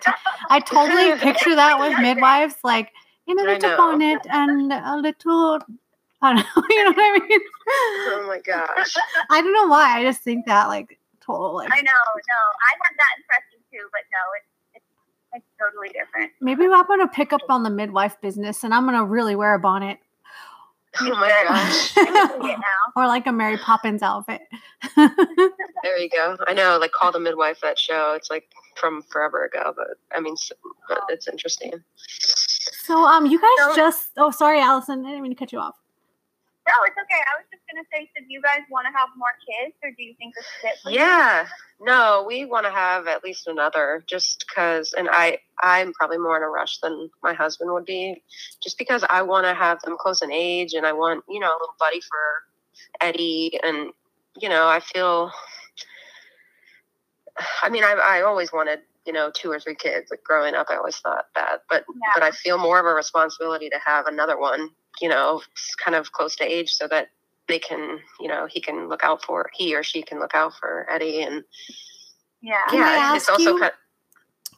[0.50, 2.92] I totally picture that with midwives like
[3.26, 5.58] in a I little bonnet and a little
[6.26, 7.40] I don't know, you know what I mean?
[7.68, 8.94] oh my gosh,
[9.30, 9.98] I don't know why.
[9.98, 13.88] I just think that like total like I know, no, I had that impression too,
[13.92, 14.46] but no, it's
[15.34, 16.32] it's, totally different.
[16.40, 19.58] maybe I'm gonna pick up on the midwife business and I'm gonna really wear a
[19.58, 19.98] bonnet.
[21.00, 22.04] oh my gosh, I
[22.40, 22.82] can it now.
[22.96, 24.40] or like a Mary Poppins outfit.
[24.96, 26.36] there you go.
[26.46, 28.14] I know, like call the midwife that show.
[28.16, 28.44] It's like
[28.76, 30.36] from forever ago, but I mean,
[30.88, 31.72] but it's interesting.
[32.06, 35.58] so um you guys So- just oh sorry Allison, I didn't mean to cut you
[35.58, 35.74] off.
[36.66, 37.22] No, it's okay.
[37.22, 39.90] I was just gonna say, so do you guys want to have more kids, or
[39.90, 40.78] do you think this is it?
[40.82, 40.96] for you?
[40.98, 41.46] Yeah,
[41.80, 46.36] no, we want to have at least another, just because, and I, I'm probably more
[46.36, 48.22] in a rush than my husband would be,
[48.62, 51.48] just because I want to have them close in age, and I want, you know,
[51.48, 52.18] a little buddy for
[53.00, 53.90] Eddie, and
[54.38, 55.30] you know, I feel,
[57.62, 60.10] I mean, I, I always wanted, you know, two or three kids.
[60.10, 62.10] Like growing up, I always thought that, but Yeah.
[62.14, 65.42] but I feel more of a responsibility to have another one, you know,
[65.82, 67.08] kind of close to age, so that
[67.48, 70.52] they can, you know, he can look out for he or she can look out
[70.58, 71.44] for Eddie, and
[72.42, 72.62] Yeah.
[72.68, 73.72] Can I yeah, it's ask also you- kind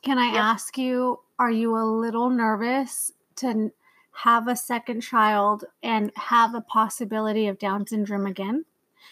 [0.03, 0.51] Can I Yeah.
[0.51, 3.73] ask you, are you a little nervous to
[4.13, 8.65] have a second child and have a possibility of Down syndrome again?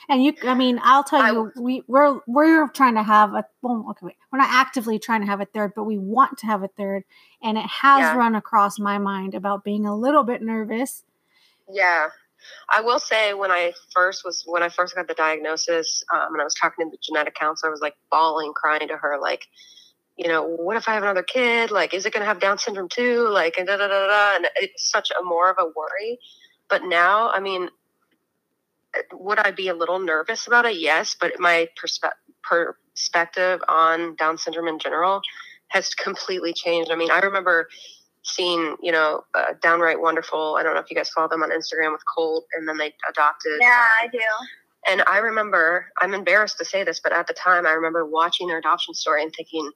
[0.09, 3.45] And you, I mean, I'll tell I- you, we we're we're trying to have a
[3.63, 6.47] well, okay, wait, we're not actively trying to have a third, but we want to
[6.47, 7.05] have a third,
[7.43, 8.17] and it has Yeah.
[8.17, 11.03] run across my mind about being a little bit nervous.
[11.73, 12.09] Yeah.
[12.71, 16.41] I will say when I first was when I first got the diagnosis, um, and
[16.41, 19.47] I was talking to the genetic counselor, I was like bawling, crying to her, like,
[20.17, 21.71] you know, what if I have another kid?
[21.71, 23.29] Like, is it going to have Down syndrome too?
[23.29, 24.37] Like, and da da da da.
[24.37, 26.19] And it's such a more of a worry.
[26.69, 27.69] But now, I mean,
[29.13, 30.79] would I be a little nervous about it?
[30.79, 35.21] Yes, but my perspe- perspective on Down syndrome in general
[35.69, 36.91] has completely changed.
[36.91, 37.69] I mean, I remember
[38.27, 40.57] seeing, you know, uh, Downright Wonderful.
[40.59, 42.93] I don't know if you guys follow them on Instagram with Colt, and then they
[43.09, 43.59] adopted.
[43.61, 44.19] Yeah, I do.
[44.89, 48.49] And I remember, I'm embarrassed to say this, but at the time, I remember watching
[48.49, 49.71] their adoption story and thinking,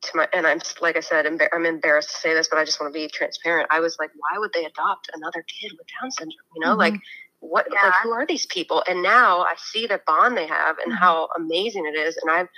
[0.00, 2.64] to my and I'm like I said, embar- I'm embarrassed to say this, but I
[2.64, 3.68] just want to be transparent.
[3.70, 6.36] I was like, why would they adopt another kid with Down syndrome?
[6.54, 6.78] You know, mm-hmm.
[6.78, 6.94] like
[7.40, 7.86] what yeah.
[7.86, 8.82] like who are these people?
[8.88, 11.02] And now I see the bond they have and mm-hmm.
[11.02, 12.16] how amazing it is.
[12.16, 12.48] And I've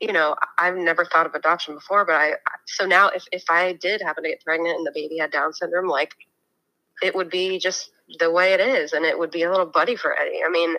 [0.00, 2.32] you know, I've never thought of adoption before, but I
[2.66, 5.52] so now if if I did happen to get pregnant and the baby had Down
[5.52, 6.14] syndrome, like
[7.02, 9.96] it would be just the way it is, and it would be a little buddy
[9.96, 10.40] for Eddie.
[10.44, 10.74] I mean,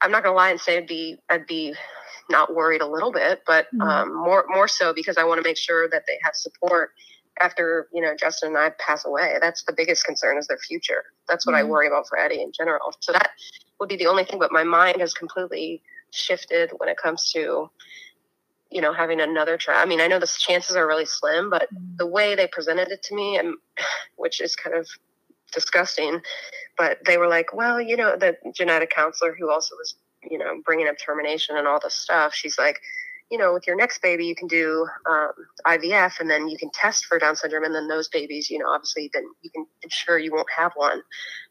[0.00, 1.74] I'm not gonna lie and say I'd be I'd be
[2.28, 3.80] not worried a little bit, but mm-hmm.
[3.80, 6.90] um, more more so because I want to make sure that they have support
[7.40, 9.36] after you know Justin and I pass away.
[9.40, 11.04] That's the biggest concern is their future.
[11.28, 11.66] That's what mm-hmm.
[11.66, 12.92] I worry about for Eddie in general.
[13.00, 13.30] So that
[13.78, 14.40] would be the only thing.
[14.40, 17.70] But my mind has completely shifted when it comes to
[18.70, 19.78] you know having another child.
[19.80, 21.96] I mean, I know the chances are really slim, but mm-hmm.
[21.96, 23.54] the way they presented it to me, and
[24.16, 24.88] which is kind of
[25.52, 26.20] disgusting,
[26.76, 30.60] but they were like, well, you know, the genetic counselor who also was you know,
[30.64, 32.80] bringing up termination and all this stuff, she's like,
[33.30, 35.32] you know, with your next baby, you can do um,
[35.66, 37.64] IVF and then you can test for Down syndrome.
[37.64, 41.02] And then those babies, you know, obviously then you can ensure you won't have one.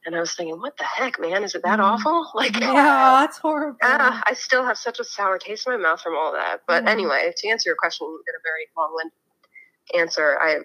[0.06, 1.44] And I was thinking, what the heck, man?
[1.44, 1.84] Is it that mm.
[1.84, 2.32] awful?
[2.38, 2.74] Like, yeah,
[3.22, 3.78] that's horrible.
[3.82, 6.62] Uh, I still have such a sour taste in my mouth from all that.
[6.68, 6.90] But mm.
[6.90, 9.14] anyway, to answer your question in a very long winded
[9.96, 10.58] answer, I,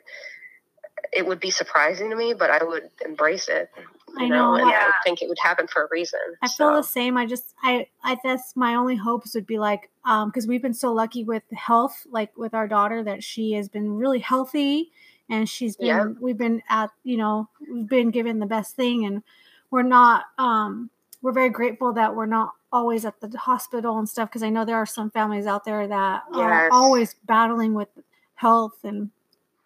[1.12, 3.70] it would be surprising to me, but I would embrace it.
[4.18, 4.88] I know, know and yeah.
[4.88, 6.20] I think it would happen for a reason.
[6.42, 6.68] I so.
[6.68, 7.16] feel the same.
[7.16, 10.74] I just, I, I guess my only hopes would be like, um, because we've been
[10.74, 14.90] so lucky with health, like with our daughter, that she has been really healthy,
[15.28, 16.04] and she's been, yeah.
[16.20, 19.22] we've been at, you know, we've been given the best thing, and
[19.70, 20.90] we're not, um,
[21.22, 24.64] we're very grateful that we're not always at the hospital and stuff, because I know
[24.64, 26.40] there are some families out there that yes.
[26.40, 27.88] are always battling with
[28.34, 29.10] health and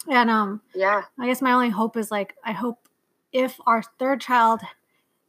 [0.09, 1.03] and um yeah.
[1.19, 2.86] I guess my only hope is like I hope
[3.33, 4.61] if our third child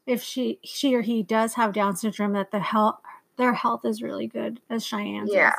[0.05, 2.99] if she she or he does have Down syndrome that the health
[3.37, 5.31] their health is really good as Cheyenne's.
[5.31, 5.49] Yeah.
[5.49, 5.55] Is.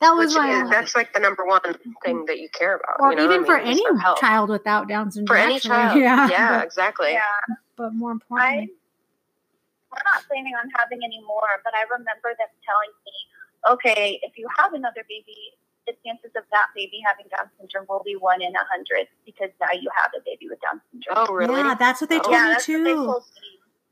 [0.00, 1.90] That was Which my is, that's like the number one mm-hmm.
[2.04, 3.00] thing that you care about.
[3.00, 3.24] Or you know?
[3.24, 3.82] even I mean, for any
[4.20, 5.38] child without Down syndrome.
[5.38, 5.70] For any actually.
[5.70, 5.98] child.
[6.00, 6.28] Yeah.
[6.28, 7.12] Yeah, exactly.
[7.12, 7.54] Yeah.
[7.76, 8.54] But more importantly.
[8.54, 14.20] I, I'm not planning on having any more, but I remember them telling me, okay,
[14.22, 18.16] if you have another baby, the chances of that baby having Down syndrome will be
[18.16, 21.26] one in a hundred because now you have a baby with Down syndrome.
[21.28, 21.60] Oh, really?
[21.60, 22.84] Yeah, that's what they told yeah, me too.
[22.84, 23.24] Told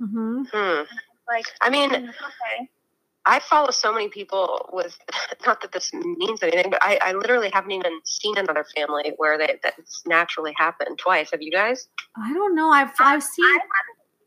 [0.00, 0.06] me.
[0.06, 0.42] Mm-hmm.
[0.52, 0.82] Hmm.
[1.28, 2.68] Like, I mean, okay.
[3.26, 4.98] I follow so many people with
[5.46, 9.38] not that this means anything, but I, I literally haven't even seen another family where
[9.38, 11.30] they that's naturally happened twice.
[11.30, 11.88] Have you guys?
[12.16, 12.70] I don't know.
[12.70, 13.58] I've I've seen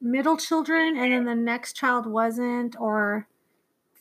[0.02, 3.28] middle children, and then the next child wasn't, or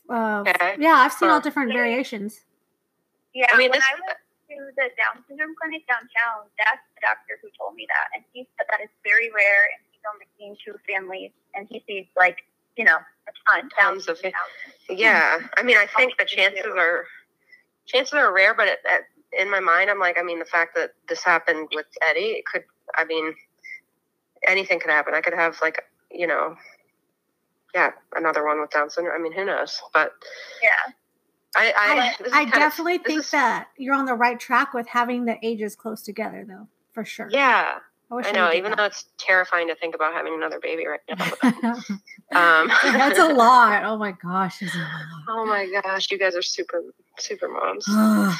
[0.08, 0.76] uh, okay.
[0.78, 1.34] yeah, I've seen huh.
[1.34, 2.45] all different variations.
[3.36, 4.16] Yeah, I mean, when I went
[4.48, 8.48] to the Down syndrome clinic downtown, that's the doctor who told me that, and he
[8.56, 12.40] said that it's very rare, and he's only seen two families, and he sees like
[12.80, 14.16] you know a ton, tons of
[14.88, 15.36] yeah.
[15.58, 17.04] I mean, I think the chances are
[17.84, 19.04] chances are rare, but it, it,
[19.38, 22.46] in my mind, I'm like, I mean, the fact that this happened with Eddie, it
[22.46, 22.64] could,
[22.96, 23.34] I mean,
[24.48, 25.12] anything could happen.
[25.14, 26.56] I could have like, you know,
[27.74, 29.14] yeah, another one with Down syndrome.
[29.14, 29.82] I mean, who knows?
[29.92, 30.12] But
[30.62, 30.92] yeah,
[31.56, 35.24] I I, I definitely of, think is, that you're on the right track with having
[35.24, 37.28] the ages close together, though, for sure.
[37.30, 37.78] Yeah,
[38.10, 38.52] I, I know.
[38.52, 38.76] Even that.
[38.76, 41.24] though it's terrifying to think about having another baby right now.
[42.62, 43.84] um, That's a lot.
[43.84, 44.62] Oh my gosh,
[45.28, 46.82] Oh my gosh, you guys are super
[47.18, 47.84] super moms.
[47.88, 48.36] I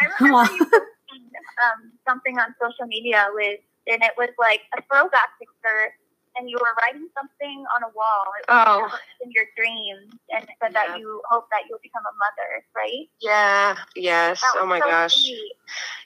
[0.00, 1.30] I remember you posting
[1.62, 5.94] um, something on social media with, and it was like a throwback picture
[6.36, 8.24] and you were writing something on a wall.
[8.48, 8.98] oh.
[9.22, 10.86] in your dreams, and said yeah.
[10.86, 13.08] that you hope that you'll become a mother, right?
[13.20, 13.76] Yeah.
[13.96, 14.40] Yes.
[14.56, 15.14] Oh my so gosh.
[15.14, 15.52] Sweet.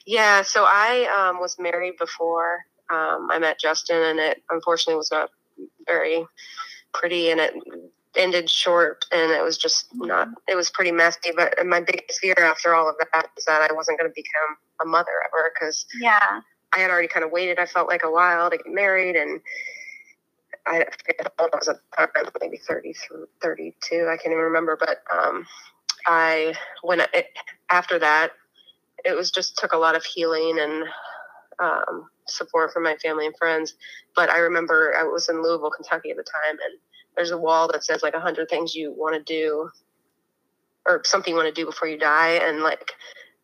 [0.05, 0.41] Yeah.
[0.41, 5.29] So I um, was married before um, I met Justin, and it unfortunately was not
[5.85, 6.25] very
[6.93, 7.53] pretty, and it
[8.15, 10.07] ended short, and it was just mm-hmm.
[10.07, 10.29] not.
[10.47, 11.31] It was pretty messy.
[11.35, 14.57] But my biggest fear after all of that was that I wasn't going to become
[14.81, 16.41] a mother ever, because yeah.
[16.73, 17.59] I had already kind of waited.
[17.59, 19.39] I felt like a while to get married, and
[20.67, 20.85] I
[21.39, 22.09] I was at the time,
[22.41, 22.93] maybe 30,
[23.41, 24.07] 32.
[24.09, 24.77] I can't even remember.
[24.79, 25.45] But um,
[26.05, 27.27] I, when it,
[27.69, 28.31] after that,
[29.05, 30.83] it was just took a lot of healing and
[31.59, 33.75] um, support from my family and friends.
[34.15, 36.79] But I remember I was in Louisville, Kentucky at the time, and
[37.15, 39.69] there's a wall that says like a hundred things you want to do
[40.85, 42.33] or something you want to do before you die.
[42.33, 42.91] And like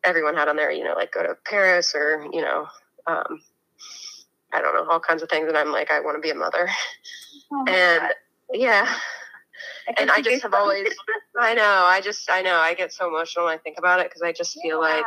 [0.03, 2.67] everyone had on there, you know, like go to Paris or, you know,
[3.07, 3.41] um,
[4.53, 5.47] I don't know, all kinds of things.
[5.47, 6.69] And I'm like, I want to be a mother.
[7.51, 8.11] Oh and God.
[8.53, 8.95] yeah.
[9.87, 10.87] I and I just have always,
[11.39, 14.07] I know, I just, I know, I get so emotional when I think about it
[14.07, 15.01] because I just feel yeah.
[15.01, 15.05] like,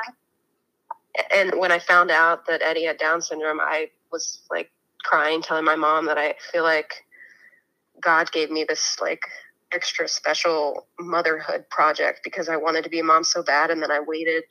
[1.35, 4.71] and when I found out that Eddie had Down syndrome, I was like
[5.03, 7.05] crying, telling my mom that I feel like
[8.01, 9.23] God gave me this like
[9.73, 13.71] extra special motherhood project because I wanted to be a mom so bad.
[13.71, 14.45] And then I waited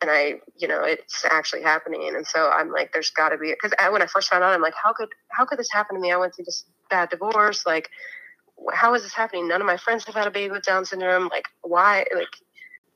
[0.00, 2.12] and I, you know, it's actually happening.
[2.14, 4.62] And so I'm like, there's got to be because when I first found out, I'm
[4.62, 6.12] like, how could how could this happen to me?
[6.12, 7.66] I went through this bad divorce.
[7.66, 7.88] Like,
[8.72, 9.48] how is this happening?
[9.48, 11.28] None of my friends have had a baby with Down syndrome.
[11.28, 12.04] Like, why?
[12.14, 12.28] Like,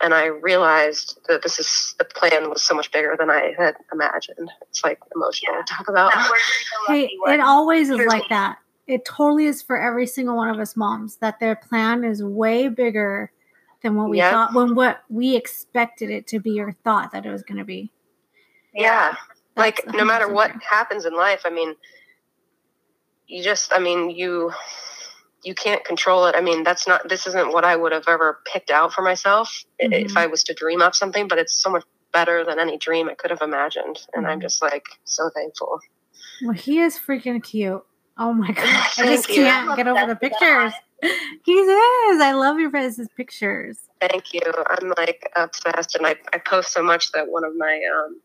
[0.00, 3.74] and I realized that this is the plan was so much bigger than I had
[3.92, 4.50] imagined.
[4.68, 5.62] It's like emotional yeah.
[5.62, 6.12] to talk about.
[6.86, 8.58] Hey, it always is like that.
[8.86, 12.68] It totally is for every single one of us moms that their plan is way
[12.68, 13.32] bigger
[13.82, 14.32] than what we yep.
[14.32, 17.64] thought when what we expected it to be or thought that it was going to
[17.64, 17.92] be.
[18.74, 19.14] Yeah.
[19.56, 21.74] like no matter what happens in life, I mean,
[23.26, 24.52] you just, I mean, you
[25.44, 26.36] you can't control it.
[26.36, 29.64] I mean, that's not, this isn't what I would have ever picked out for myself
[29.82, 29.92] mm-hmm.
[29.92, 33.08] if I was to dream up something, but it's so much better than any dream
[33.08, 33.98] I could have imagined.
[34.14, 34.32] And mm-hmm.
[34.32, 35.80] I'm just like so thankful.
[36.44, 37.84] Well, he is freaking cute.
[38.18, 38.64] Oh my God.
[38.98, 40.72] I just can't get over the pictures.
[41.44, 42.20] He is.
[42.20, 43.76] I love your guys' pictures.
[44.00, 44.40] Thank you.
[44.70, 48.20] I'm like obsessed, and I, I post so much that one of my um,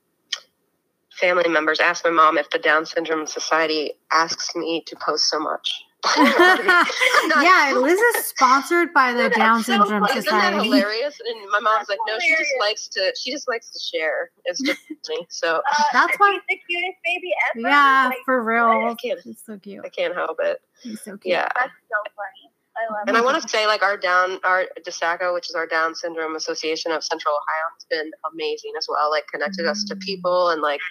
[1.19, 5.39] family members asked my mom if the Down Syndrome Society asks me to post so
[5.39, 5.73] much.
[6.18, 10.20] yeah, Liz is sponsored by the Down Syndrome so Society.
[10.20, 11.20] Isn't that hilarious?
[11.26, 13.14] And my mom's like, no, she just likes to.
[13.20, 14.30] She just likes to share.
[14.46, 14.80] It's just
[15.10, 15.26] me.
[15.30, 17.68] So uh, that's why the cutest baby ever.
[17.68, 18.66] Yeah, like, for real.
[18.66, 19.84] I can't, He's so cute.
[19.86, 20.62] I can't help it.
[20.84, 21.34] He's so cute.
[21.34, 22.52] Yeah, that's so funny.
[22.78, 23.10] I love it.
[23.10, 26.36] and I want to say, like our down, our DSACO, which is our Down Syndrome
[26.36, 29.10] Association of Central Ohio, has been amazing as well.
[29.10, 29.72] Like connected mm-hmm.
[29.72, 30.00] us to mm.
[30.02, 30.82] people and like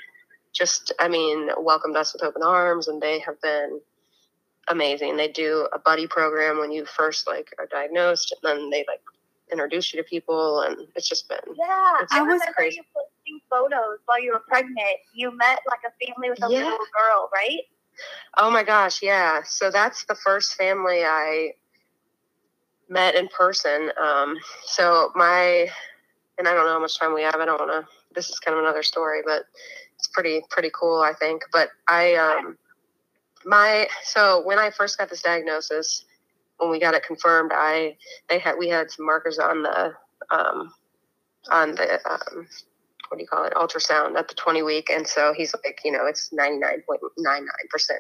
[0.53, 3.81] just, I mean, welcomed us with open arms, and they have been
[4.68, 5.16] amazing.
[5.16, 9.00] They do a buddy program when you first like are diagnosed, and then they like
[9.50, 11.98] introduce you to people, and it's just been yeah.
[12.11, 12.81] I was crazy.
[12.94, 14.96] Posting photos while you were pregnant.
[15.14, 16.64] You met like a family with a yeah.
[16.64, 17.61] little girl, right?
[18.37, 19.42] Oh my gosh, yeah.
[19.44, 21.52] So that's the first family I
[22.88, 23.90] met in person.
[24.00, 25.68] Um, so my,
[26.38, 27.37] and I don't know how much time we have.
[27.37, 27.88] I don't want to.
[28.14, 29.44] This is kind of another story, but
[29.96, 31.42] it's pretty pretty cool, I think.
[31.52, 32.57] But I um,
[33.46, 36.04] my so when I first got this diagnosis,
[36.59, 37.96] when we got it confirmed, I
[38.28, 39.92] they had we had some markers on the
[40.30, 40.72] um,
[41.50, 42.48] on the um,
[43.09, 45.92] what do you call it ultrasound at the 20 week and so he's like you
[45.92, 46.80] know it's 99.99%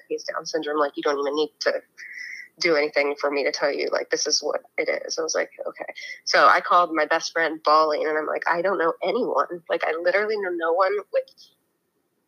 [0.08, 1.74] he's down syndrome like you don't even need to
[2.58, 5.18] do anything for me to tell you like this is what it is.
[5.18, 5.92] I was like okay.
[6.24, 9.62] So i called my best friend bawling and i'm like i don't know anyone.
[9.68, 11.24] Like i literally know no one with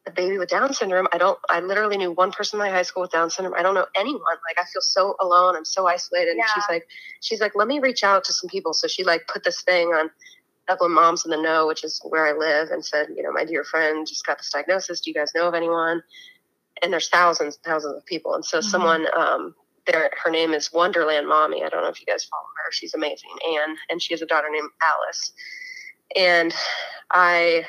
[0.08, 1.06] a baby with Down syndrome.
[1.12, 3.54] I don't, I literally knew one person in my high school with Down syndrome.
[3.56, 4.20] I don't know anyone.
[4.22, 5.56] Like, I feel so alone.
[5.56, 6.36] I'm so isolated.
[6.36, 6.42] Yeah.
[6.42, 6.88] And she's like,
[7.20, 8.72] she's like, let me reach out to some people.
[8.74, 10.10] So she like put this thing on
[10.66, 13.44] Dublin Moms in the Know, which is where I live, and said, you know, my
[13.44, 15.00] dear friend just got this diagnosis.
[15.00, 16.02] Do you guys know of anyone?
[16.82, 18.34] And there's thousands and thousands of people.
[18.34, 18.68] And so mm-hmm.
[18.68, 19.54] someone, um,
[19.86, 21.64] there, her name is Wonderland Mommy.
[21.64, 22.70] I don't know if you guys follow her.
[22.70, 23.30] She's amazing.
[23.46, 25.32] And, and she has a daughter named Alice.
[26.14, 26.54] And
[27.10, 27.64] I,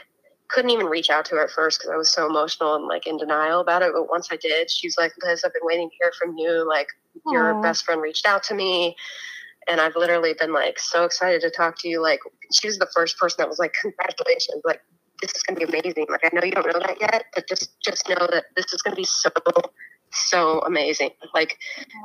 [0.49, 3.07] couldn't even reach out to her at first because I was so emotional and like
[3.07, 3.91] in denial about it.
[3.93, 6.67] But once I did, she's like, Liz, I've been waiting to hear from you.
[6.67, 6.87] Like,
[7.27, 7.33] Aww.
[7.33, 8.95] your best friend reached out to me.
[9.69, 12.01] And I've literally been like so excited to talk to you.
[12.01, 12.19] Like,
[12.51, 14.61] she was the first person that was like, Congratulations.
[14.65, 14.81] Like,
[15.21, 16.07] this is going to be amazing.
[16.09, 18.81] Like, I know you don't know that yet, but just, just know that this is
[18.81, 19.29] going to be so
[20.11, 21.11] so amazing.
[21.33, 21.57] Like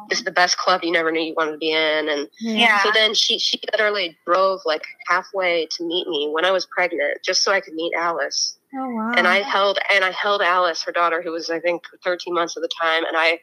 [0.08, 2.08] this is the best club you never knew you wanted to be in.
[2.08, 2.82] And yeah.
[2.82, 7.22] so then she she literally drove like halfway to meet me when I was pregnant,
[7.24, 8.58] just so I could meet Alice.
[8.74, 9.12] Oh wow.
[9.16, 12.56] And I held and I held Alice, her daughter, who was I think 13 months
[12.56, 13.40] at the time, and I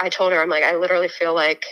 [0.00, 1.64] I told her, I'm like, I literally feel like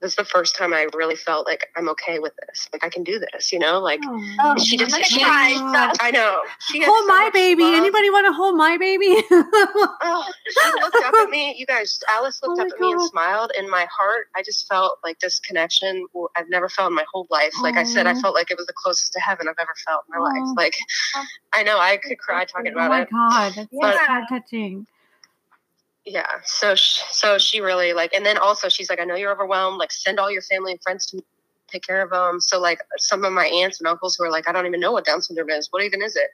[0.00, 2.68] this is the first time I really felt like I'm okay with this.
[2.72, 3.80] Like I can do this, you know.
[3.80, 6.42] Like oh, she just, she, I know.
[6.70, 7.62] She hold so my baby.
[7.62, 7.74] Love.
[7.74, 9.06] Anybody want to hold my baby?
[9.30, 10.75] oh, she looked up
[11.24, 11.54] at me.
[11.56, 12.80] You guys, Alice looked oh up at God.
[12.80, 13.52] me and smiled.
[13.58, 17.26] In my heart, I just felt like this connection I've never felt in my whole
[17.30, 17.52] life.
[17.62, 20.04] Like I said, I felt like it was the closest to heaven I've ever felt
[20.08, 20.54] in my life.
[20.56, 20.74] Like
[21.52, 23.08] I know I could cry talking about it.
[23.12, 24.86] Oh my God, that's but, so touching
[26.06, 29.32] yeah so she, so she really like and then also she's like i know you're
[29.32, 31.20] overwhelmed like send all your family and friends to
[31.68, 34.48] take care of them so like some of my aunts and uncles who are like
[34.48, 36.28] i don't even know what down syndrome is what even is it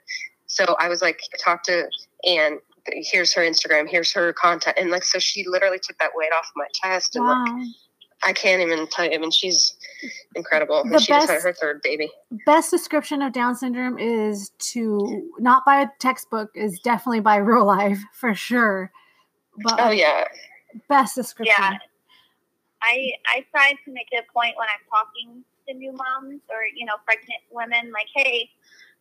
[0.47, 1.89] so i was like talk to
[2.27, 6.33] Anne here's her instagram here's her contact and like so she literally took that weight
[6.37, 7.45] off my chest and wow.
[7.45, 7.67] like
[8.23, 9.13] I can't even tell you.
[9.13, 9.75] I mean, she's
[10.35, 10.85] incredible.
[10.85, 12.09] The she best, just had her third baby.
[12.47, 17.65] Best description of Down syndrome is to not by a textbook, is definitely by real
[17.65, 18.93] life for sure.
[19.63, 20.25] But oh yeah,
[20.89, 21.55] best description.
[21.59, 21.79] Yeah,
[22.81, 26.65] I I try to make it a point when I'm talking to new moms or
[26.75, 28.49] you know pregnant women, like, hey,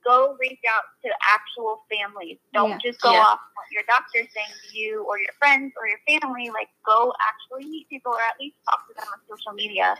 [0.03, 2.37] go reach out to actual families.
[2.53, 2.77] Don't yeah.
[2.83, 3.21] just go yeah.
[3.21, 6.49] off what your doctor's saying to you or your friends or your family.
[6.49, 9.95] Like, go actually meet people or at least talk to them on social media.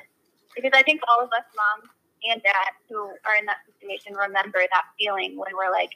[0.55, 1.89] Because I think all of us moms
[2.29, 5.91] and dads who are in that situation remember that feeling when we're like,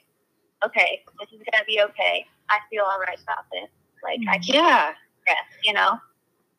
[0.64, 2.26] okay, this is gonna be okay.
[2.48, 3.68] I feel all right about this.
[4.02, 4.94] Like I can Yeah.
[5.28, 6.00] rest, you know.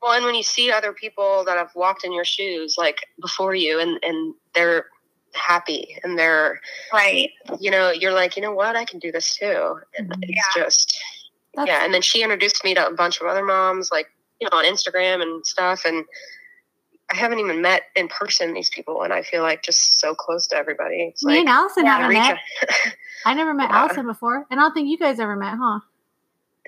[0.02, 3.56] Well, and when you see other people that have walked in your shoes, like before
[3.56, 4.86] you, and and they're
[5.34, 6.60] happy and they're,
[6.94, 7.30] Right.
[7.60, 9.80] you know, you're like, you know what, I can do this too.
[9.98, 10.20] And Mhm.
[10.24, 10.98] it's just,
[11.56, 11.84] That's, yeah.
[11.84, 14.08] And then she introduced me to a bunch of other moms, like
[14.40, 16.06] you know, on Instagram and stuff, and.
[17.10, 20.46] I haven't even met in person these people, and I feel like just so close
[20.48, 21.04] to everybody.
[21.04, 22.38] It's me like and Allison Yeah, haven't met.
[23.26, 23.78] I never met Yeah.
[23.80, 25.80] Allison before, and I don't think you guys ever met, huh?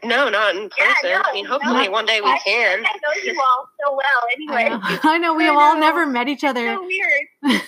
[0.05, 1.12] no, not in Yeah, person.
[1.12, 1.49] no, I mean, no.
[1.51, 2.80] hopefully one day we I, can.
[2.86, 4.01] I know you all so well.
[4.57, 5.82] I Anyway, know, I know we I all know.
[5.82, 7.62] never met each other, so weird.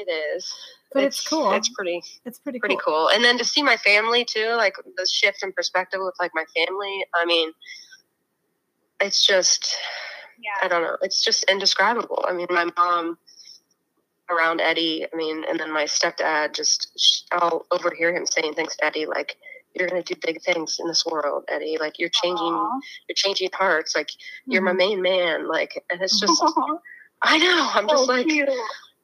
[0.00, 0.54] It is,
[0.92, 1.52] but it's, cool.
[1.52, 2.94] It's pretty It's pretty, pretty cool.
[2.94, 3.08] cool.
[3.08, 6.44] And then to see my family too, like the shift in perspective with like my
[6.54, 7.04] family.
[7.16, 7.50] I mean,
[9.00, 9.74] it's just
[10.40, 10.50] Yeah.
[10.64, 10.96] I don't know.
[11.02, 12.24] It's just indescribable.
[12.28, 13.18] I mean, my mom
[14.30, 15.04] around Eddie.
[15.12, 16.54] I mean, and then my stepdad.
[16.54, 19.36] Just I'll overhear him saying things to Eddie like.
[19.74, 21.76] You're gonna do big things in this world, Eddie.
[21.78, 22.80] Like you're changing, Aw.
[23.08, 23.94] you're changing hearts.
[23.94, 24.10] Like
[24.46, 24.76] you're my Mhm.
[24.78, 25.46] main man.
[25.46, 26.42] Like, and it's just,
[27.22, 27.70] I know.
[27.74, 28.48] I'm just so like, cute.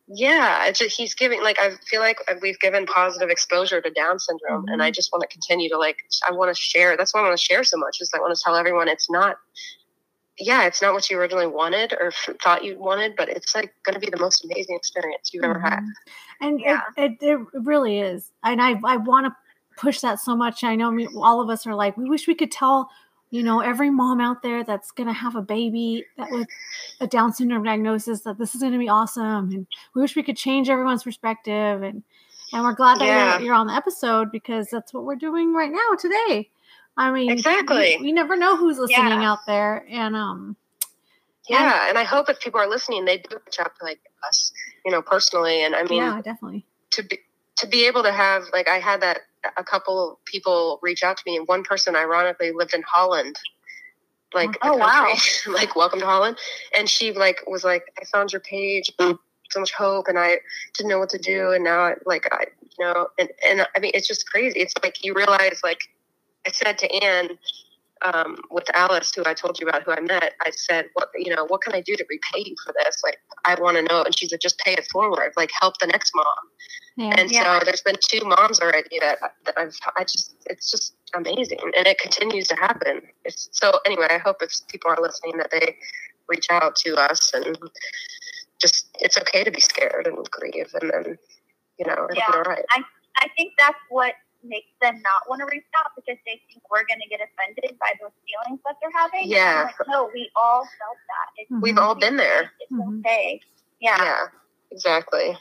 [0.07, 4.19] Yeah, it's just, he's giving like I feel like we've given positive exposure to Down
[4.19, 5.97] syndrome, and I just want to continue to like
[6.29, 6.97] I want to share.
[6.97, 8.01] That's why I want to share so much.
[8.01, 9.37] Is I want to tell everyone it's not.
[10.37, 13.73] Yeah, it's not what you originally wanted or f- thought you wanted, but it's like
[13.85, 15.79] going to be the most amazing experience you've ever had.
[15.79, 15.89] Mhm.
[16.41, 16.81] And Yeah.
[16.97, 18.33] it, it, it really is.
[18.43, 19.37] And I, I want to
[19.77, 20.65] push that so much.
[20.65, 22.91] I know me, all of us are like, we wish we could tell,
[23.35, 26.47] you know, every mom out there that's going to have a baby that with
[27.01, 29.51] a Down syndrome diagnosis that this is going to be awesome.
[29.51, 31.83] And we wish we could change everyone's perspective.
[31.83, 32.05] And,
[32.53, 33.33] and we're glad that Yeah.
[33.39, 36.49] you're, you're on the episode because that's what we're doing right now today.
[36.97, 37.97] I mean, Exactly.
[37.99, 39.33] We, we never know who's listening Yeah.
[39.33, 39.85] out there.
[39.91, 40.57] And, um,
[41.49, 44.53] Yeah, and I hope if people are listening, they do reach out to like us,
[44.85, 45.65] you know, personally.
[45.65, 46.65] And I mean, yeah, definitely.
[46.93, 47.19] to be
[47.57, 49.23] to be able to have like I had that
[49.57, 53.37] a couple people reach out to me, and one person ironically lived in Holland,
[54.33, 55.13] like Oh, wow.
[55.49, 56.37] like welcome to Holland,
[56.77, 59.19] and she like was like I found your page, mm.
[59.51, 60.39] so much hope, and I
[60.77, 62.47] didn't know what to do, and now I, like I
[62.79, 64.61] you know, and and I mean it's just crazy.
[64.61, 65.81] It's like you realize like
[66.47, 67.39] I said to Anne.
[68.05, 71.35] Um, with Alice, who I told you about, who I met, I said, "What you
[71.35, 71.47] know?
[71.47, 73.03] What can I do to repay you for this?
[73.03, 75.33] Like, I want to know." And she said, "Just pay it forward.
[75.37, 76.25] Like, help the next mom."
[76.97, 77.15] Yeah.
[77.19, 77.59] And Yeah.
[77.59, 81.59] so there's been two moms already that, that I've, I just, it's just amazing.
[81.77, 83.01] And it continues to happen.
[83.25, 85.77] It's so anyway, I hope if people are listening that they
[86.29, 87.59] reach out to us and
[88.61, 90.71] just, it's okay to be scared and grieve.
[90.81, 91.19] And then,
[91.79, 92.31] you know, it'll Yeah.
[92.31, 92.65] be all right.
[93.21, 94.15] I think that's what
[94.45, 97.79] makes them not want to reach out because they think we're going to get offended
[97.81, 99.23] by those feelings that they're having.
[99.29, 99.61] Yeah.
[99.61, 101.29] I'm like, no, we all felt that.
[101.39, 101.83] It's, We've Mhm.
[101.83, 102.53] all been there.
[102.61, 103.01] It's Mhm.
[103.01, 103.41] okay.
[103.81, 104.03] Yeah.
[104.03, 104.27] Yeah,
[104.71, 105.37] exactly.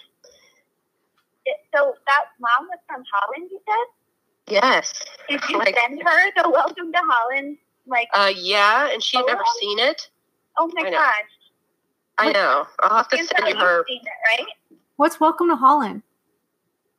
[1.46, 3.88] It- So that mom was from Holland, you said?
[4.54, 4.94] Yes.
[5.30, 7.58] Did you Like- send her the Welcome to Holland?
[7.86, 8.88] Like, Uh, yeah.
[8.90, 9.60] And she'd never Photo?
[9.60, 10.10] seen it.
[10.58, 10.98] oh my I know.
[10.98, 11.24] gosh.
[12.20, 12.68] I know.
[12.82, 13.84] I'll have to send her.
[13.88, 14.48] seen it, right?
[14.98, 16.04] What's Welcome to Holland?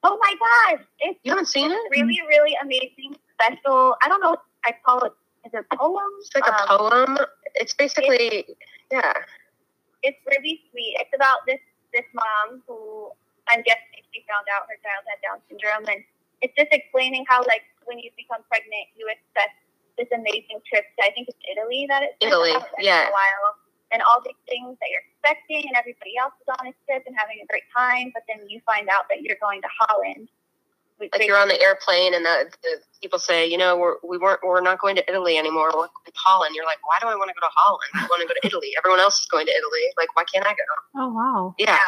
[0.05, 0.85] Oh my gosh.
[1.01, 1.79] It's You haven't seen it?
[1.91, 3.97] really, really amazing, special.
[4.05, 4.37] I don't know.
[4.65, 5.13] I call it,
[5.47, 6.29] is it poems?
[6.29, 7.19] It's like a Um, poem.
[7.55, 8.45] It's basically,
[8.93, 9.13] yeah.
[10.03, 10.97] it's really sweet.
[11.01, 11.61] It's about this
[11.93, 13.11] this mom who
[13.49, 16.03] I'm guessing she found out her child had Down syndrome, and
[16.43, 19.55] it's just explaining how like when you become pregnant, you expect
[19.97, 23.09] this amazing trip to I think it's Italy that it's Italy, been yeah.
[23.09, 23.47] a while,
[23.95, 27.15] and all these things that you're expecting, and everybody else is on a trip and
[27.17, 30.27] having a great time, but then you find out that you're going to Holland.
[30.99, 34.19] which like you're on the airplane and the, the people say, you know, we're, we
[34.19, 35.67] weren't, we're not going to Italy anymore.
[35.75, 36.53] We're going to Holland.
[36.55, 37.91] You're like, why do I want to go to Holland?
[37.95, 38.71] I want to go to Italy.
[38.79, 39.85] Everyone else is going to Italy.
[39.99, 40.67] Like, why can't I go?
[40.97, 41.55] Oh, wow.
[41.59, 41.79] Yeah.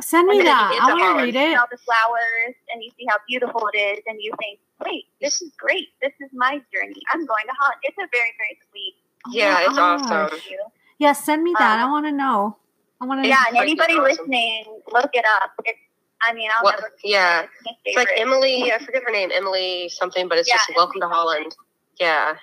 [0.00, 0.70] Send me And that.
[0.74, 1.58] it's I a want to read see it.
[1.58, 5.42] all the flowers and you see how beautiful it is, and you think, wait, this
[5.42, 5.88] is great.
[6.02, 7.02] This is my journey.
[7.12, 7.80] I'm going to Holland.
[7.82, 8.94] It's a very, very sweet.
[9.30, 10.02] Yeah, it's oh gosh.
[10.02, 10.38] awesome.
[10.98, 11.06] Review.
[11.08, 11.78] Yeah, send me that.
[11.78, 12.56] I Um, want to know.
[13.00, 13.28] I want to.
[13.28, 14.04] Yeah, and anybody awesome.
[14.04, 15.52] listening, look it up.
[15.64, 15.78] It's,
[16.22, 16.92] I mean, I'll What- never.
[17.04, 17.42] yeah.
[17.64, 18.08] It's It's like.
[18.16, 21.56] Emily, I forget her name, Emily something, but it's Yeah, just Welcome to Emily Holland.
[22.00, 22.36] Yeah.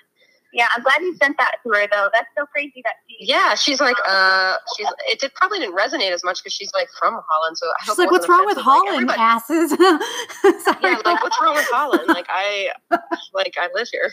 [0.56, 2.08] Yeah, I'm glad you sent that to her though.
[2.14, 3.16] That's so crazy that she.
[3.20, 3.54] Yeah.
[3.54, 7.20] She's like, uh, she's, it did, probably didn't resonate as much because she's like from
[7.28, 7.58] Holland.
[7.58, 9.08] So I She's hope like, it what's wasn't wrong with offensive.
[9.08, 10.80] Like, Holland, asses?
[10.82, 12.08] Yeah, like what's wrong with Holland?
[12.08, 12.70] Like I,
[13.34, 14.10] like I live here.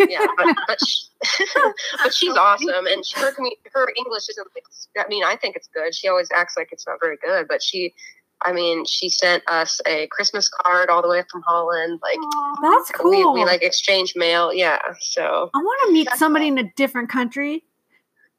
[0.08, 1.06] Yeah, but but, she,
[2.04, 3.32] but she's awesome, and she, her
[3.72, 4.46] her English isn't.
[4.54, 5.94] Like, I mean, I think it's good.
[5.94, 7.94] She always acts like it's not very good, but she,
[8.42, 12.00] I mean, she sent us a Christmas card all the way from Holland.
[12.02, 12.18] Like
[12.62, 13.34] That's cool.
[13.34, 14.52] we we like exchanged mail.
[14.52, 17.64] Yeah, so I want to meet somebody in a different country.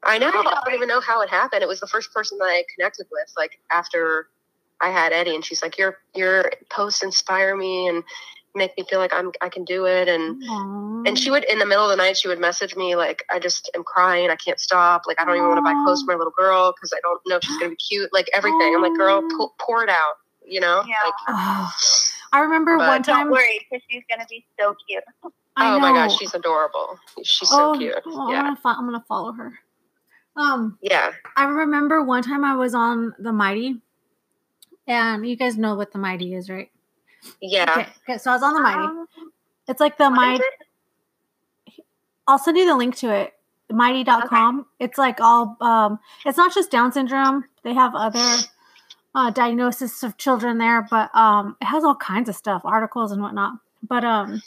[0.04, 0.30] I know.
[0.30, 1.62] I don't even know how it happened.
[1.62, 3.32] It was the first person that I connected with.
[3.38, 4.28] Like after
[4.80, 8.04] I had Eddie, and she's like, "Your your posts inspire me and
[8.56, 11.08] make me feel like I'm I can do it." And Aww.
[11.08, 13.40] and she would in the middle of the night she would message me like, "I
[13.40, 14.30] just am crying.
[14.30, 15.04] I can't stop.
[15.08, 17.22] Like I don't even want to buy clothes for my little girl because I don't
[17.28, 18.12] know if she's gonna be cute.
[18.14, 18.74] Like everything.
[18.76, 19.38] I'm like, girl, Aw.
[19.38, 20.16] pour, pour it out.
[20.46, 20.84] You know?
[20.88, 20.96] Yeah.
[21.06, 21.72] Like, Oh,
[22.34, 23.30] I remember But one Don't time.
[23.32, 25.04] worry, because she's gonna be so cute.
[25.58, 26.08] I oh my know.
[26.08, 26.98] gosh, she's adorable.
[27.24, 27.94] She's so oh, cute.
[28.06, 28.42] oh, I'm, Yeah.
[28.44, 29.54] gonna fo- I'm gonna follow her.
[30.36, 31.12] Um, Yeah.
[31.36, 33.82] I remember one time I was on the Mighty,
[34.88, 36.72] and you guys know what the Mighty is, right?
[37.42, 37.66] Yeah.
[37.70, 38.80] Okay, okay so I was on the Mighty.
[38.80, 39.08] Um,
[39.68, 40.44] It's like the Mighty.
[40.44, 41.74] it?
[42.28, 43.34] I'll send you the link to it.
[43.72, 44.66] Mighty.com.
[44.80, 47.46] It's like all um it's not just Down syndrome.
[47.64, 48.38] They have other
[49.16, 53.22] uh diagnosis of children there, but um it has all kinds of stuff, articles and
[53.22, 53.54] whatnot.
[53.88, 54.42] But um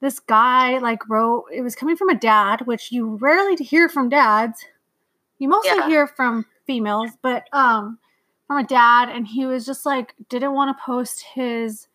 [0.00, 4.08] this guy like wrote it was coming from a dad, which you rarely hear from
[4.08, 4.64] dads.
[5.38, 5.86] You mostly Yeah.
[5.88, 7.98] hear from females, but um
[8.46, 11.86] from a dad and he was just like didn't want to post his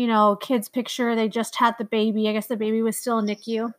[0.00, 1.14] you know, kid's picture.
[1.14, 2.26] They just had the baby.
[2.26, 3.74] I guess the baby was still in NICU.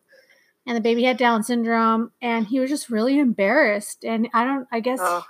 [0.68, 2.12] And the baby had Down syndrome.
[2.22, 4.06] And he was just really embarrassed.
[4.06, 5.24] And I don't, I guess, Oh,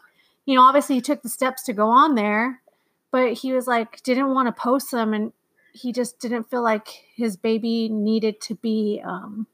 [0.45, 2.61] you know, obviously he took the steps to go on there,
[3.09, 5.13] but he was like, didn't want to post them.
[5.13, 5.31] And
[5.71, 9.47] he just didn't feel like his baby needed to be um,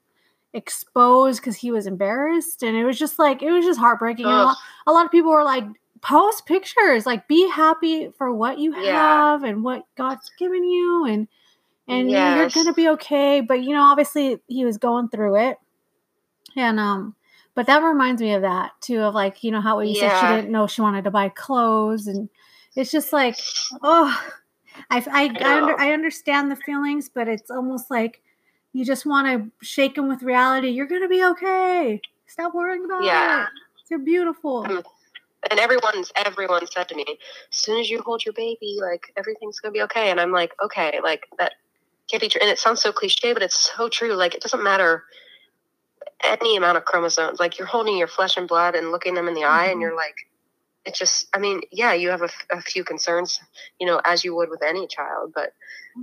[0.54, 2.64] exposed because he was embarrassed.
[2.64, 4.26] And it was just like, it was just heartbreaking.
[4.26, 4.58] A, lot,
[4.88, 5.66] a lot of people were like,
[6.02, 8.91] post pictures, like be happy for what you Yeah.
[8.91, 11.06] have and what God's given you.
[11.06, 11.28] And,
[11.88, 12.56] and Yes.
[12.56, 13.41] you're to be okay.
[13.41, 15.58] But, you know, obviously he was going through it.
[16.56, 17.16] And, um,
[17.56, 20.28] but that reminds me of that too, of like, you know, how you said she
[20.28, 22.08] didn't know she wanted to buy clothes.
[22.08, 22.30] And
[22.76, 23.36] it's just like,
[23.82, 24.24] oh,
[24.89, 28.22] I, I, I, under, I understand the feelings, but it's almost like
[28.74, 30.70] you just want to shake them with reality.
[30.70, 32.02] You're to be okay.
[32.28, 33.43] Stop worrying about Yeah.
[33.43, 33.50] it.
[33.89, 34.66] You're beautiful.
[34.66, 34.84] Um,
[35.50, 39.60] and everyone's everyone said to me, as soon as you hold your baby, like everything's
[39.60, 40.10] gonna be okay.
[40.10, 41.54] And I'm like, okay, like that
[42.10, 42.42] can't be true.
[42.42, 44.14] And it sounds so cliche, but it's so true.
[44.14, 45.04] Like it doesn't matter
[46.24, 47.40] any amount of chromosomes.
[47.40, 49.72] Like you're holding your flesh and blood and looking them in the eye, Mhm.
[49.74, 50.16] and you're like,
[50.86, 51.28] it's just.
[51.34, 53.40] I mean, yeah, you have a, f- a few concerns,
[53.80, 55.34] you know, as you would with any child.
[55.36, 55.54] But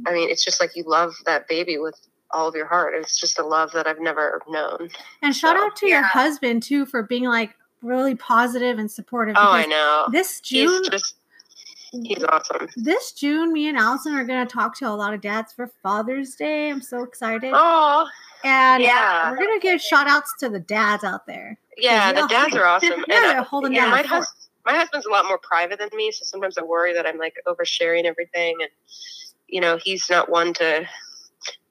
[0.07, 1.99] I mean, it's just like you love that baby with
[2.31, 2.95] all of your heart.
[2.97, 4.91] It's just a love that I've never known.
[5.23, 7.55] And shout So, out to your husband too for being like
[7.85, 9.37] really positive and supportive.
[9.39, 10.07] Oh, I know.
[10.11, 11.17] This He's June, just.
[12.03, 12.69] He's awesome.
[12.75, 15.69] this June, me and Allison are going to talk to a lot of dads for
[15.81, 16.69] Father's Day.
[16.69, 17.53] I'm so excited.
[17.55, 18.09] Oh,
[18.43, 19.31] and yeah.
[19.31, 21.57] we're going to give shout outs to the dads out there.
[21.77, 22.91] Yeah, the dads are awesome.
[23.09, 25.89] Yeah, and they're uh, holding yeah, my, hus- my husband's a lot more private than
[25.95, 28.71] me, so sometimes I worry that I'm like oversharing everything, and
[29.47, 30.87] you know, he's not one to.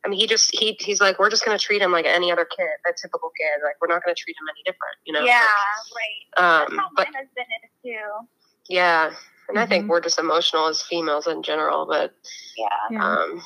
[0.06, 2.45] I mean, he just he he's like, we're just gonna treat him like any other
[2.45, 3.64] kid, a typical kid.
[3.64, 5.24] Like we're not gonna treat him any different, you know.
[5.24, 6.68] Yeah, Like, right.
[6.68, 8.28] That's um, how but my husband is too.
[8.70, 9.12] yeah,
[9.49, 9.89] and I think Mhm.
[9.89, 12.14] we're just emotional as females in general, but
[12.58, 12.68] Yeah.
[12.91, 13.06] Yeah.
[13.08, 13.41] um,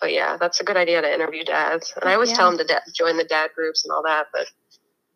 [0.00, 1.92] but yeah, that's a good idea to interview dads.
[2.00, 2.36] And I always Yeah.
[2.38, 4.46] tell him to da- join the dad groups and all that, but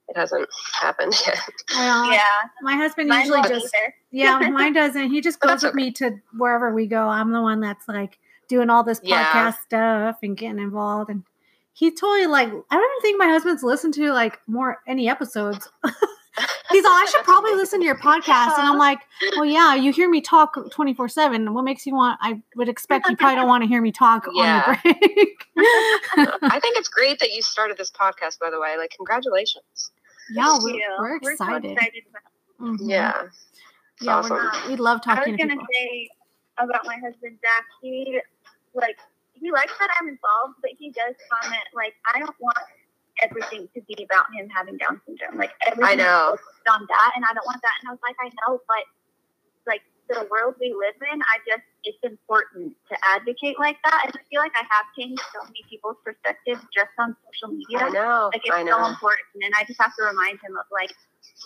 [0.09, 0.49] it hasn't
[0.81, 1.39] happened yet.
[1.75, 2.13] I know.
[2.13, 2.23] yeah.
[2.63, 3.95] My husband Mine usually just either.
[4.11, 5.11] yeah, mine doesn't.
[5.11, 7.09] He just goes that's with me to wherever we go.
[7.09, 8.19] I'm the one that's like
[8.49, 9.25] doing all this Yeah.
[9.33, 11.11] podcast stuff and getting involved.
[11.11, 11.25] And
[11.73, 12.63] he totally like I don't
[12.99, 15.69] even think my husband's listened to like more any episodes.
[16.71, 18.59] He's all, I should probably listen to your podcast.
[18.59, 18.99] And I'm like,
[19.37, 21.55] well, yeah, you hear me talk 24 7.
[21.55, 22.19] What makes you want?
[22.21, 24.63] I would expect you probably don't want to hear me talk Yeah.
[24.67, 25.47] on the break.
[26.43, 28.77] I think it's great that you started this podcast, by the way.
[28.77, 29.93] Like, congratulations.
[30.31, 30.97] yeah, Thank we're, you.
[30.99, 31.71] we're so excited.
[31.73, 32.23] excited about
[32.61, 32.79] Mhm.
[32.83, 33.23] Yeah.
[33.25, 33.55] It's
[34.03, 34.51] Yeah, awesome.
[34.69, 35.67] we love I talking was to gonna people.
[35.73, 36.09] say
[36.59, 37.65] about my husband Zach.
[37.81, 38.21] He
[38.77, 38.99] like
[39.33, 42.59] he likes that I'm involved, but he does comment like I don't want
[43.23, 45.39] everything to be about him having Down syndrome.
[45.39, 46.37] Like everything I know.
[46.71, 47.77] on that, and I don't want that.
[47.81, 48.85] And I was like, I know, but
[49.67, 54.03] like the world we live in, I just it's important to advocate like that.
[54.07, 57.87] And I feel like I have changed so many people's perspectives just on social media.
[57.87, 58.31] I know.
[58.33, 60.93] Like it's I so important, and I just have to remind him of like,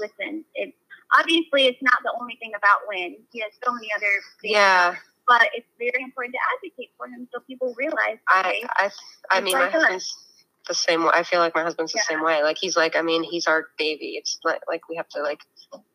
[0.00, 0.74] listen, it
[1.14, 3.16] obviously it's not the only thing about Lynn.
[3.32, 4.96] He has so many other things, Yeah.
[5.30, 8.18] But it's very important to advocate for him so people realize.
[8.28, 8.90] I, okay, I,
[9.30, 9.82] I It's mean, my like us.
[9.82, 10.16] husband's
[10.66, 11.10] the same way.
[11.14, 12.16] I feel like my husband's the Yeah.
[12.16, 12.42] same way.
[12.42, 14.16] Like, he's like, I mean, he's our baby.
[14.16, 15.40] It's like, like we have to, like,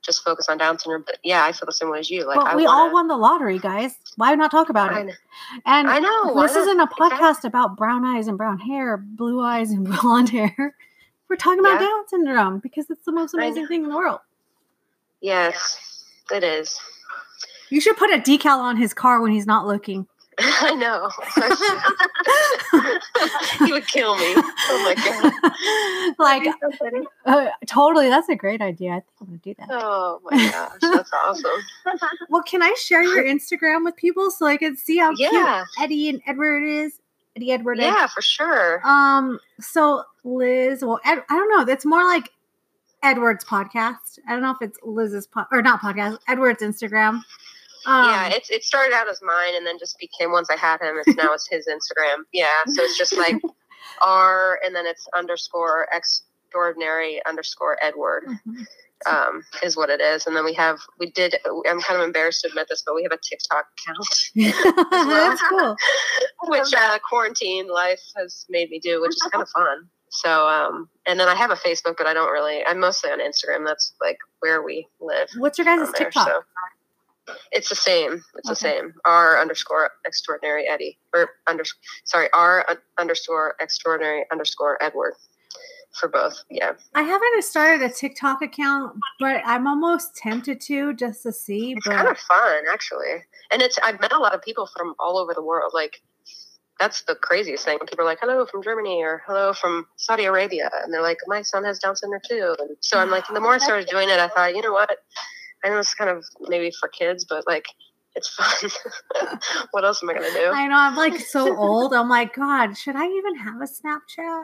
[0.04, 1.04] just focus on Down syndrome.
[1.06, 2.26] But yeah, I feel the same way as you.
[2.26, 3.96] Like, But I we wanna, all won the lottery, guys.
[4.16, 5.06] Why not talk about I, it?
[5.08, 5.14] know-
[5.66, 6.42] And I know.
[6.42, 6.62] this not?
[6.62, 7.10] isn't a Exactly.
[7.10, 10.76] podcast about brown eyes and brown hair, blue eyes and blonde hair.
[11.30, 11.88] We're talking about Yeah.
[11.88, 14.20] Down syndrome because it's the most amazing thing in the world.
[15.22, 16.80] Yes, it is.
[17.76, 20.08] You should put a decal on his car when he's not looking.
[20.40, 21.10] I know.
[23.66, 24.34] he would kill me.
[24.38, 26.16] Oh my god!
[26.18, 26.44] like
[26.80, 28.92] So uh, totally, that's a great idea.
[28.92, 29.68] I think I'm gonna do that.
[29.72, 31.52] Oh my gosh, that's awesome.
[32.30, 35.66] Well, can I share your Instagram with people so I can see how Yeah.
[35.76, 37.02] cute Eddie and Edward is?
[37.36, 37.80] Eddie Edward.
[37.80, 37.84] is?
[37.88, 38.80] Yeah, for sure.
[38.88, 39.38] Um.
[39.60, 41.66] So Liz, well, Ed, I don't know.
[41.66, 42.30] That's more like
[43.04, 44.20] Edward's podcast.
[44.30, 46.20] I don't know if it's Liz's po- or not podcast.
[46.30, 47.20] Edward's Instagram.
[47.86, 50.82] Um, yeah, it's it started out as mine and then just became once I had
[50.82, 50.96] him.
[51.06, 52.24] It's now it's his Instagram.
[52.34, 53.36] Yeah, so it's just like
[54.02, 58.66] R and then it's underscore extraordinary underscore Edward Mhm.
[59.06, 60.26] um, is what it is.
[60.26, 61.36] And then we have we did.
[61.68, 64.08] I'm kind of embarrassed to admit this, but we have a TikTok account,
[65.10, 65.76] that's cool.
[66.48, 69.88] which uh, quarantine life has made me do, which is kind of fun.
[70.10, 72.64] So, um, and then I have a Facebook, but I don't really.
[72.66, 73.66] I'm mostly on Instagram.
[73.66, 75.28] That's like where we live.
[75.38, 76.28] What's your guys' on there, TikTok?
[76.28, 76.42] so.
[77.52, 78.22] It's the same.
[78.38, 78.94] It's the same.
[79.06, 81.64] R underscore extraordinary Eddie or under
[82.04, 82.66] sorry R
[82.98, 85.14] underscore extraordinary underscore Edward
[86.00, 86.44] for both.
[86.50, 86.74] Yeah.
[86.94, 91.72] I haven't started a TikTok account, but I'm almost tempted to just to see.
[91.72, 94.94] It's But kind of fun actually, and it's I've met a lot of people from
[95.00, 95.72] all over the world.
[95.74, 96.02] Like
[96.80, 97.80] that's the craziest thing.
[97.80, 101.42] People are like, "Hello from Germany" or "Hello from Saudi Arabia," and they're like, "My
[101.42, 104.20] son has Down syndrome too." And so I'm like, the more I started doing it,
[104.20, 104.98] I thought, you know what?
[105.66, 107.66] I know it's kind of maybe for kids, but like
[108.16, 108.70] it's fun.
[109.72, 110.52] what else am I gonna do?
[110.54, 111.94] I know I'm like so old.
[111.94, 114.44] I'm like, God, should I even have a Snapchat?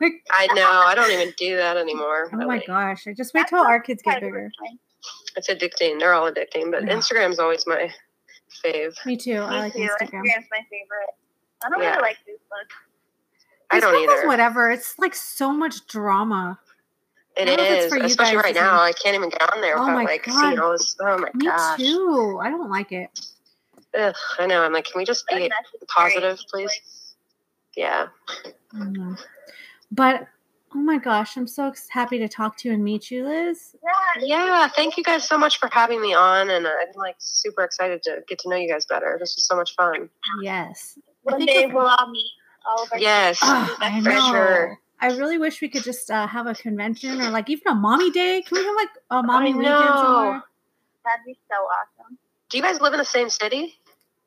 [0.00, 0.68] Like, I know.
[0.84, 2.28] I don't even do that anymore.
[2.34, 3.06] oh my gosh!
[3.06, 4.50] I just wait till our kids get bigger.
[5.36, 5.98] It's addicting.
[6.00, 6.94] They're all addicting, but Yeah.
[6.96, 7.90] Instagram's always my
[8.64, 8.94] fave.
[9.06, 9.38] Me too.
[9.38, 9.78] I Me like too.
[9.80, 10.22] Instagram.
[10.24, 11.14] Instagram's my favorite.
[11.64, 11.90] I don't Yeah.
[11.90, 12.70] really like Facebook.
[13.70, 14.26] I don't Facebook is either.
[14.26, 14.70] Whatever.
[14.70, 16.58] It's like so much drama.
[17.36, 18.80] It I don't know if it's for you especially guys right now.
[18.80, 20.40] I can't even get on there Oh without my like God.
[20.40, 20.96] seeing all this.
[21.00, 21.78] Oh my Me gosh!
[21.78, 22.40] too.
[22.42, 23.10] I don't like it.
[23.98, 24.62] Ugh, I know.
[24.62, 25.50] I'm like, can we just be
[25.88, 26.70] positive, please?
[27.76, 28.06] Yeah.
[28.74, 29.14] Mm-hmm.
[29.92, 30.26] But
[30.74, 33.76] oh my gosh, I'm so happy to talk to you and meet you, Liz.
[34.20, 34.44] Yeah.
[34.46, 34.68] Yeah.
[34.68, 38.22] Thank you guys so much for having me on, and I'm like super excited to
[38.28, 39.16] get to know you guys better.
[39.20, 40.08] This was so much fun.
[40.42, 40.98] Yes.
[41.22, 42.30] One day we'll all meet
[42.66, 43.38] all of our Yes.
[43.42, 44.30] Oh, I For know.
[44.30, 44.78] sure.
[45.00, 48.10] I really wish we could just uh, have a convention or like even a mommy
[48.10, 48.42] day.
[48.46, 50.42] Can we have like a mommy weekend somewhere?
[51.04, 52.18] That'd be so awesome.
[52.48, 53.74] Do you guys live in the same city?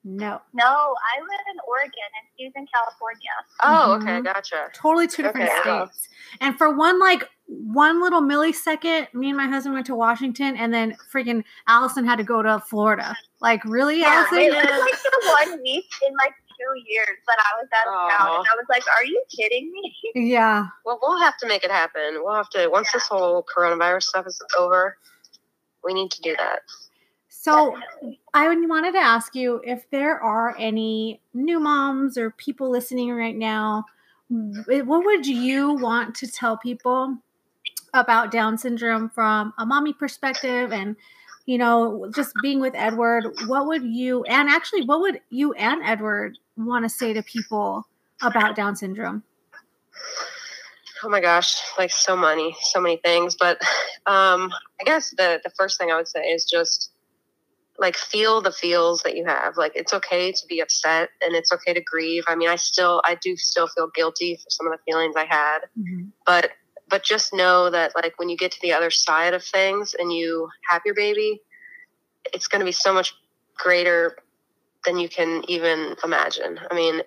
[0.05, 3.29] No, No, I live in Oregon and she's in California.
[3.61, 4.01] Oh, Mhm.
[4.01, 4.69] okay, gotcha.
[4.73, 5.87] totally two different Okay, wow.
[5.87, 6.07] states.
[6.39, 10.73] And for one like one little millisecond, me and my husband went to Washington, and
[10.73, 13.13] then freaking Allison had to go to Florida.
[13.41, 14.37] Like really, Allison?
[14.39, 18.17] it was like the one week in like two years that I was out of
[18.17, 20.67] town, and I was like, "Are you kidding me?" yeah.
[20.85, 22.21] Well, we'll have to make it happen.
[22.21, 24.97] We'll have to once this whole coronavirus stuff is over.
[25.83, 26.59] We need to do that.
[27.29, 28.19] So Definitely.
[28.33, 33.35] I wanted to ask you if there are any new moms or people listening right
[33.35, 33.85] now.
[34.29, 37.17] What would you want to tell people
[37.93, 40.95] about Down syndrome from a mommy perspective and
[41.49, 45.81] you know just being with Edward what would you and actually what would you and
[45.83, 47.87] Edward want to say to people
[48.21, 49.23] about Down syndrome
[51.01, 53.37] Oh my gosh, like so many, so many things.
[53.39, 53.57] But
[54.05, 56.91] um, I guess the the first thing I would say is just
[57.77, 59.55] like feel the feels that you have.
[59.55, 62.25] Like it's okay to be upset and it's okay to grieve.
[62.27, 65.25] I mean, I still I do still feel guilty for some of the feelings I
[65.25, 65.59] had,
[66.25, 66.51] but
[66.89, 70.11] but just know that like when you get to the other side of things and
[70.11, 71.41] you have your baby,
[72.33, 73.13] it's going to be so much
[73.57, 74.15] greater
[74.85, 76.59] than you can even imagine.
[76.69, 77.01] I mean,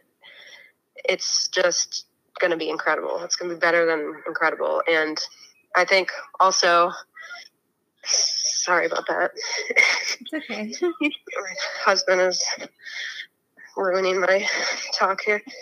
[1.04, 2.06] it's just
[2.40, 3.20] going to be incredible.
[3.22, 4.82] It's going to be better than incredible.
[4.90, 5.18] And
[5.74, 6.90] I think also,
[8.04, 9.30] sorry about that.
[9.70, 11.54] it's okay my
[11.84, 12.44] husband is
[13.76, 14.46] ruining my
[14.94, 15.42] talk here.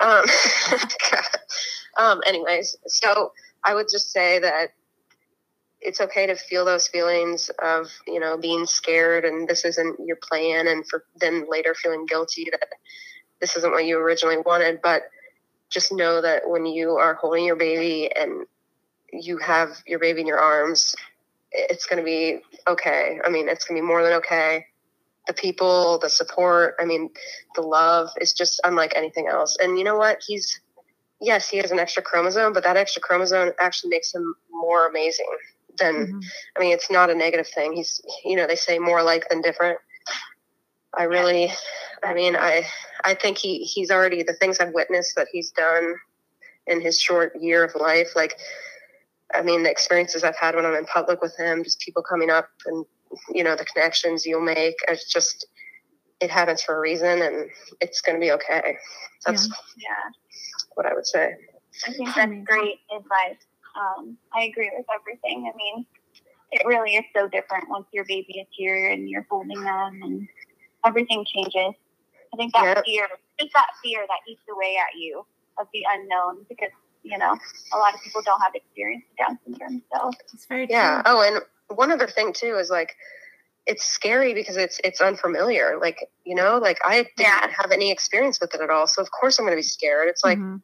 [0.00, 0.24] Um,
[1.96, 3.32] um, anyways, so
[3.64, 4.70] I would just say that
[5.80, 10.18] it's okay to feel those feelings of you know being scared and this isn't your
[10.22, 12.68] plan, and for then later feeling guilty that
[13.40, 14.80] this isn't what you originally wanted.
[14.82, 15.02] But
[15.70, 18.46] just know that when you are holding your baby and
[19.12, 20.96] you have your baby in your arms,
[21.52, 23.18] it's going to be okay.
[23.24, 24.66] I mean, it's going to be more than okay
[25.28, 27.10] the people, the support, I mean,
[27.54, 29.56] the love is just unlike anything else.
[29.60, 30.18] And you know what?
[30.26, 30.60] He's,
[31.20, 35.26] yes, he has an extra chromosome, but that extra chromosome actually makes him more amazing
[35.78, 36.22] than, Mhm.
[36.56, 37.72] I mean, it's not a negative thing.
[37.72, 39.78] He's, you know, they say more alike than different.
[40.94, 41.52] I really,
[42.02, 42.66] I mean, I,
[43.04, 45.94] I think he, he's already, the things I've witnessed that he's done
[46.66, 48.38] in his short year of life, like,
[49.34, 52.30] I mean, the experiences I've had when I'm in public with him, just people coming
[52.30, 52.86] up and
[53.30, 55.46] you know the connections you'll make it's just
[56.20, 57.48] it happens for a reason and
[57.80, 58.76] it's going to be okay.
[59.24, 60.10] That's Yeah.
[60.78, 61.34] What I would say.
[61.86, 63.42] I think that's great advice.
[63.76, 65.50] Um, I agree with everything.
[65.52, 65.84] I mean,
[66.52, 70.28] it really is so different once your baby is here and you're holding them and
[70.86, 71.74] everything changes.
[72.32, 72.84] I think that Yep.
[72.86, 73.08] fear,
[73.40, 75.26] just that fear that eats away at you
[75.58, 76.70] of the unknown because,
[77.02, 77.36] you know,
[77.72, 79.82] a lot of people don't have experience with Down syndrome.
[79.92, 81.02] So, It's very Yeah.
[81.02, 81.12] true.
[81.12, 81.42] Oh, and
[81.76, 82.94] one other thing too is like
[83.68, 85.78] it's scary because it's it's unfamiliar.
[85.80, 87.52] Like you know, like I didn't Yeah.
[87.56, 90.08] have any experience with it at all, so of course I'm going to be scared.
[90.08, 90.62] It's like, Mhm.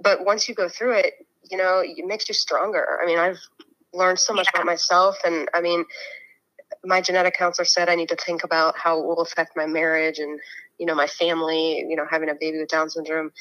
[0.00, 1.14] but once you go through it,
[1.50, 3.00] you know, it makes you stronger.
[3.02, 3.40] I mean, I've
[3.94, 4.60] learned so much Yeah.
[4.60, 5.86] about myself, and I mean,
[6.84, 10.18] my genetic counselor said I need to think about how it will affect my marriage
[10.18, 10.38] and
[10.78, 11.78] you know my family.
[11.88, 13.32] You know, having a baby with Down syndrome,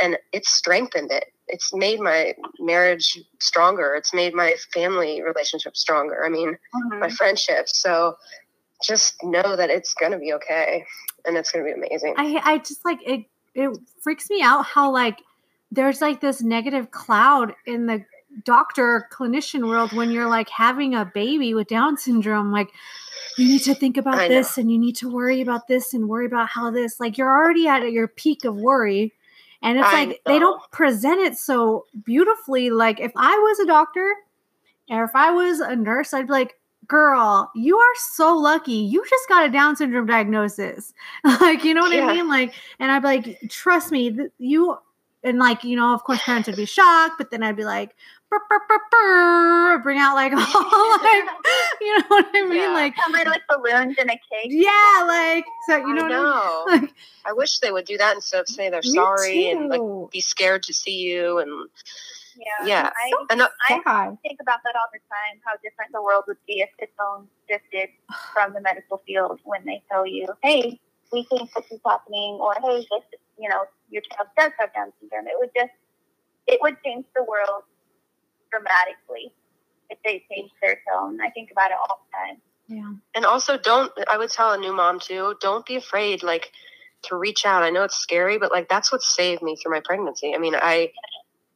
[0.00, 1.24] and it's strengthened it.
[1.48, 3.96] It's made my marriage stronger.
[3.96, 6.24] It's made my family relationship stronger.
[6.24, 6.56] I mean,
[7.00, 7.82] my friendships.
[7.82, 8.16] So
[8.82, 10.84] just know that it's going to be okay
[11.24, 12.14] and it's going to be amazing.
[12.16, 13.26] I I just like it.
[13.54, 15.20] It freaks me out how like
[15.70, 18.04] there's like this negative cloud in the
[18.44, 22.52] doctor clinician world when you're like having a baby with Down syndrome.
[22.52, 22.68] Like
[23.38, 24.34] you need to think about I know.
[24.34, 27.00] this and you need to worry about this and worry about how this.
[27.00, 29.12] Like you're already at your peak of worry.
[29.62, 32.70] And it's I like they don't present it so beautifully.
[32.70, 34.12] Like if I was a doctor
[34.90, 36.54] or if I was a nurse, I'd be like,
[36.92, 38.72] girl, you are so lucky.
[38.74, 40.92] You just got a Down syndrome diagnosis.
[41.24, 42.06] like, you know what Yeah.
[42.06, 42.28] I mean?
[42.28, 44.76] Like, and I'd be like, trust me, th- you,
[45.24, 47.94] and like, you know, of course, parents would be shocked, but then I'd be like,
[48.28, 51.24] "Brr, brr, brr, brr," bring out like, all like,
[51.80, 52.52] you know what I mean?
[52.60, 52.72] Yeah.
[52.72, 54.48] Like, in with balloons and a cake.
[54.50, 56.64] yeah, like, so you know I what know.
[56.68, 56.80] I mean?
[56.82, 59.80] Like, I wish they would do that instead of say they're sorry and like
[60.10, 61.68] be scared to see you and
[62.36, 62.66] Yeah.
[62.66, 62.90] Yeah.
[62.90, 66.42] I, and uh, I think about that all the time, how different the world would
[66.46, 67.90] be if the phone shifted
[68.32, 70.80] from the medical field when they tell you, hey,
[71.12, 74.92] we think this is happening, or hey, this, you know, your child does have Down
[75.00, 75.26] syndrome.
[75.26, 75.72] It would just,
[76.46, 77.64] it would change the world
[78.50, 79.32] dramatically
[79.90, 81.20] if they changed their tone.
[81.20, 82.40] I think about it all the time.
[82.68, 82.92] Yeah.
[83.14, 86.52] and also don't I would tell a new mom too, don't be afraid like
[87.02, 87.62] to reach out.
[87.62, 90.34] I know it's scary, but like that's what saved me through my pregnancy.
[90.34, 90.92] I mean, I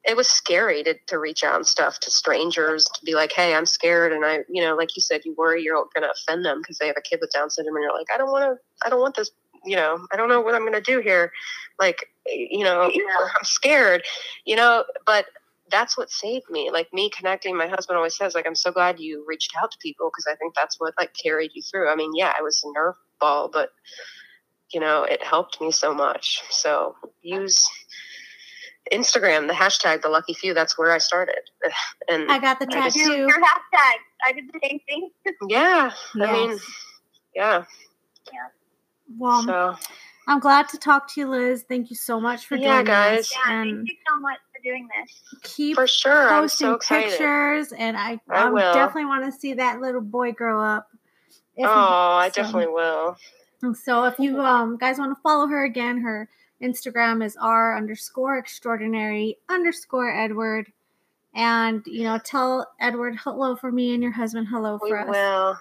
[0.06, 3.54] it was scary to, to reach out and stuff to strangers to be like, hey,
[3.54, 4.12] I'm scared.
[4.12, 6.78] And I, you know, like you said, you worry you're going to offend them because
[6.78, 7.76] they have a kid with Down syndrome.
[7.76, 9.32] And you're like, I don't want to, I don't want this,
[9.64, 11.32] you know, I don't know what I'm going to do here.
[11.80, 13.02] Like, you know, Yeah.
[13.20, 14.04] I'm scared,
[14.44, 15.26] you know, but
[15.70, 16.70] that's what saved me.
[16.70, 19.78] Like me connecting, my husband always says, like, I'm so glad you reached out to
[19.82, 21.90] people because I think that's what like carried you through.
[21.90, 23.70] I mean, yeah, I was a nerve ball, but
[24.72, 26.42] you know, it helped me so much.
[26.50, 27.68] So use
[28.92, 30.54] Instagram, the hashtag the lucky few.
[30.54, 31.38] That's where I started.
[32.08, 33.96] And I got the I just- Your, your hashtag.
[34.26, 35.10] I did the same thing.
[35.48, 36.58] yeah, I mean,
[37.34, 37.64] yeah.
[38.32, 38.38] yeah.
[39.18, 39.76] Well, So
[40.28, 41.64] I'm glad to talk to you, Liz.
[41.68, 43.18] Thank you so much for Yeah, joining guys.
[43.20, 43.32] us.
[43.46, 45.22] Yeah, and thank you so much for doing this.
[45.42, 48.72] keep for sure, I'm posting so pictures, and I, I I will.
[48.74, 50.88] definitely want to see that little boy grow up.
[51.56, 53.16] If Oh, I so- definitely will.
[53.82, 56.28] So if you um guys want to follow her again, her
[56.62, 60.72] Instagram is r underscore extraordinary underscore Edward,
[61.34, 65.08] and you know tell Edward hello for me and your husband hello We for us.
[65.08, 65.58] will.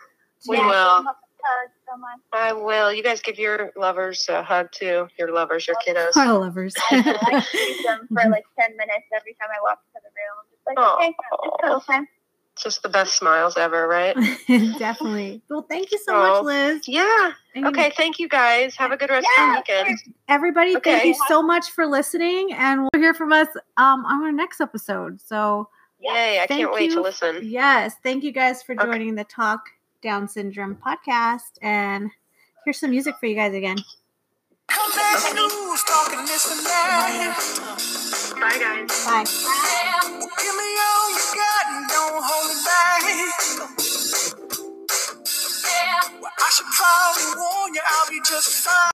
[0.47, 1.03] We Yeah, will.
[1.03, 1.09] so.
[2.33, 2.91] I will.
[2.91, 5.07] You guys give your lovers a hug too.
[5.19, 6.15] Your lovers, your kiddos.
[6.17, 6.73] Our lovers.
[6.89, 7.45] I like
[7.85, 10.45] them for like 10 minutes every time I walk into the room.
[10.51, 10.95] Just like, Oh.
[10.95, 12.07] okay, it's go time.
[12.61, 14.15] Just the best smiles ever, right?
[14.79, 15.41] Definitely.
[15.49, 16.19] Well, thank you so Oh.
[16.41, 16.87] much, Liz.
[16.87, 17.31] Yeah.
[17.53, 17.91] And Okay.
[17.97, 18.75] Thank you guys.
[18.77, 19.99] Have a good rest Yeah, of the weekend.
[20.29, 23.47] everybody, thank you so much for listening, and we'll hear from us
[23.77, 25.19] um on our next episode.
[25.19, 25.67] So
[25.99, 26.39] Yay.
[26.39, 27.39] I can't wait to listen.
[27.43, 28.85] yes, thank you guys for Okay.
[28.85, 29.61] joining the Talk
[30.01, 32.09] Down Syndrome podcast, and
[32.63, 33.77] here's some music for you guys again.
[38.35, 39.21] Come back news, talking this and that.
[39.21, 39.43] Bye, guys.
[39.45, 40.19] Bye.
[40.43, 43.03] Give me all you got and don't hold it back.
[46.21, 48.75] Well, I should probably warn you, I'll be just fine.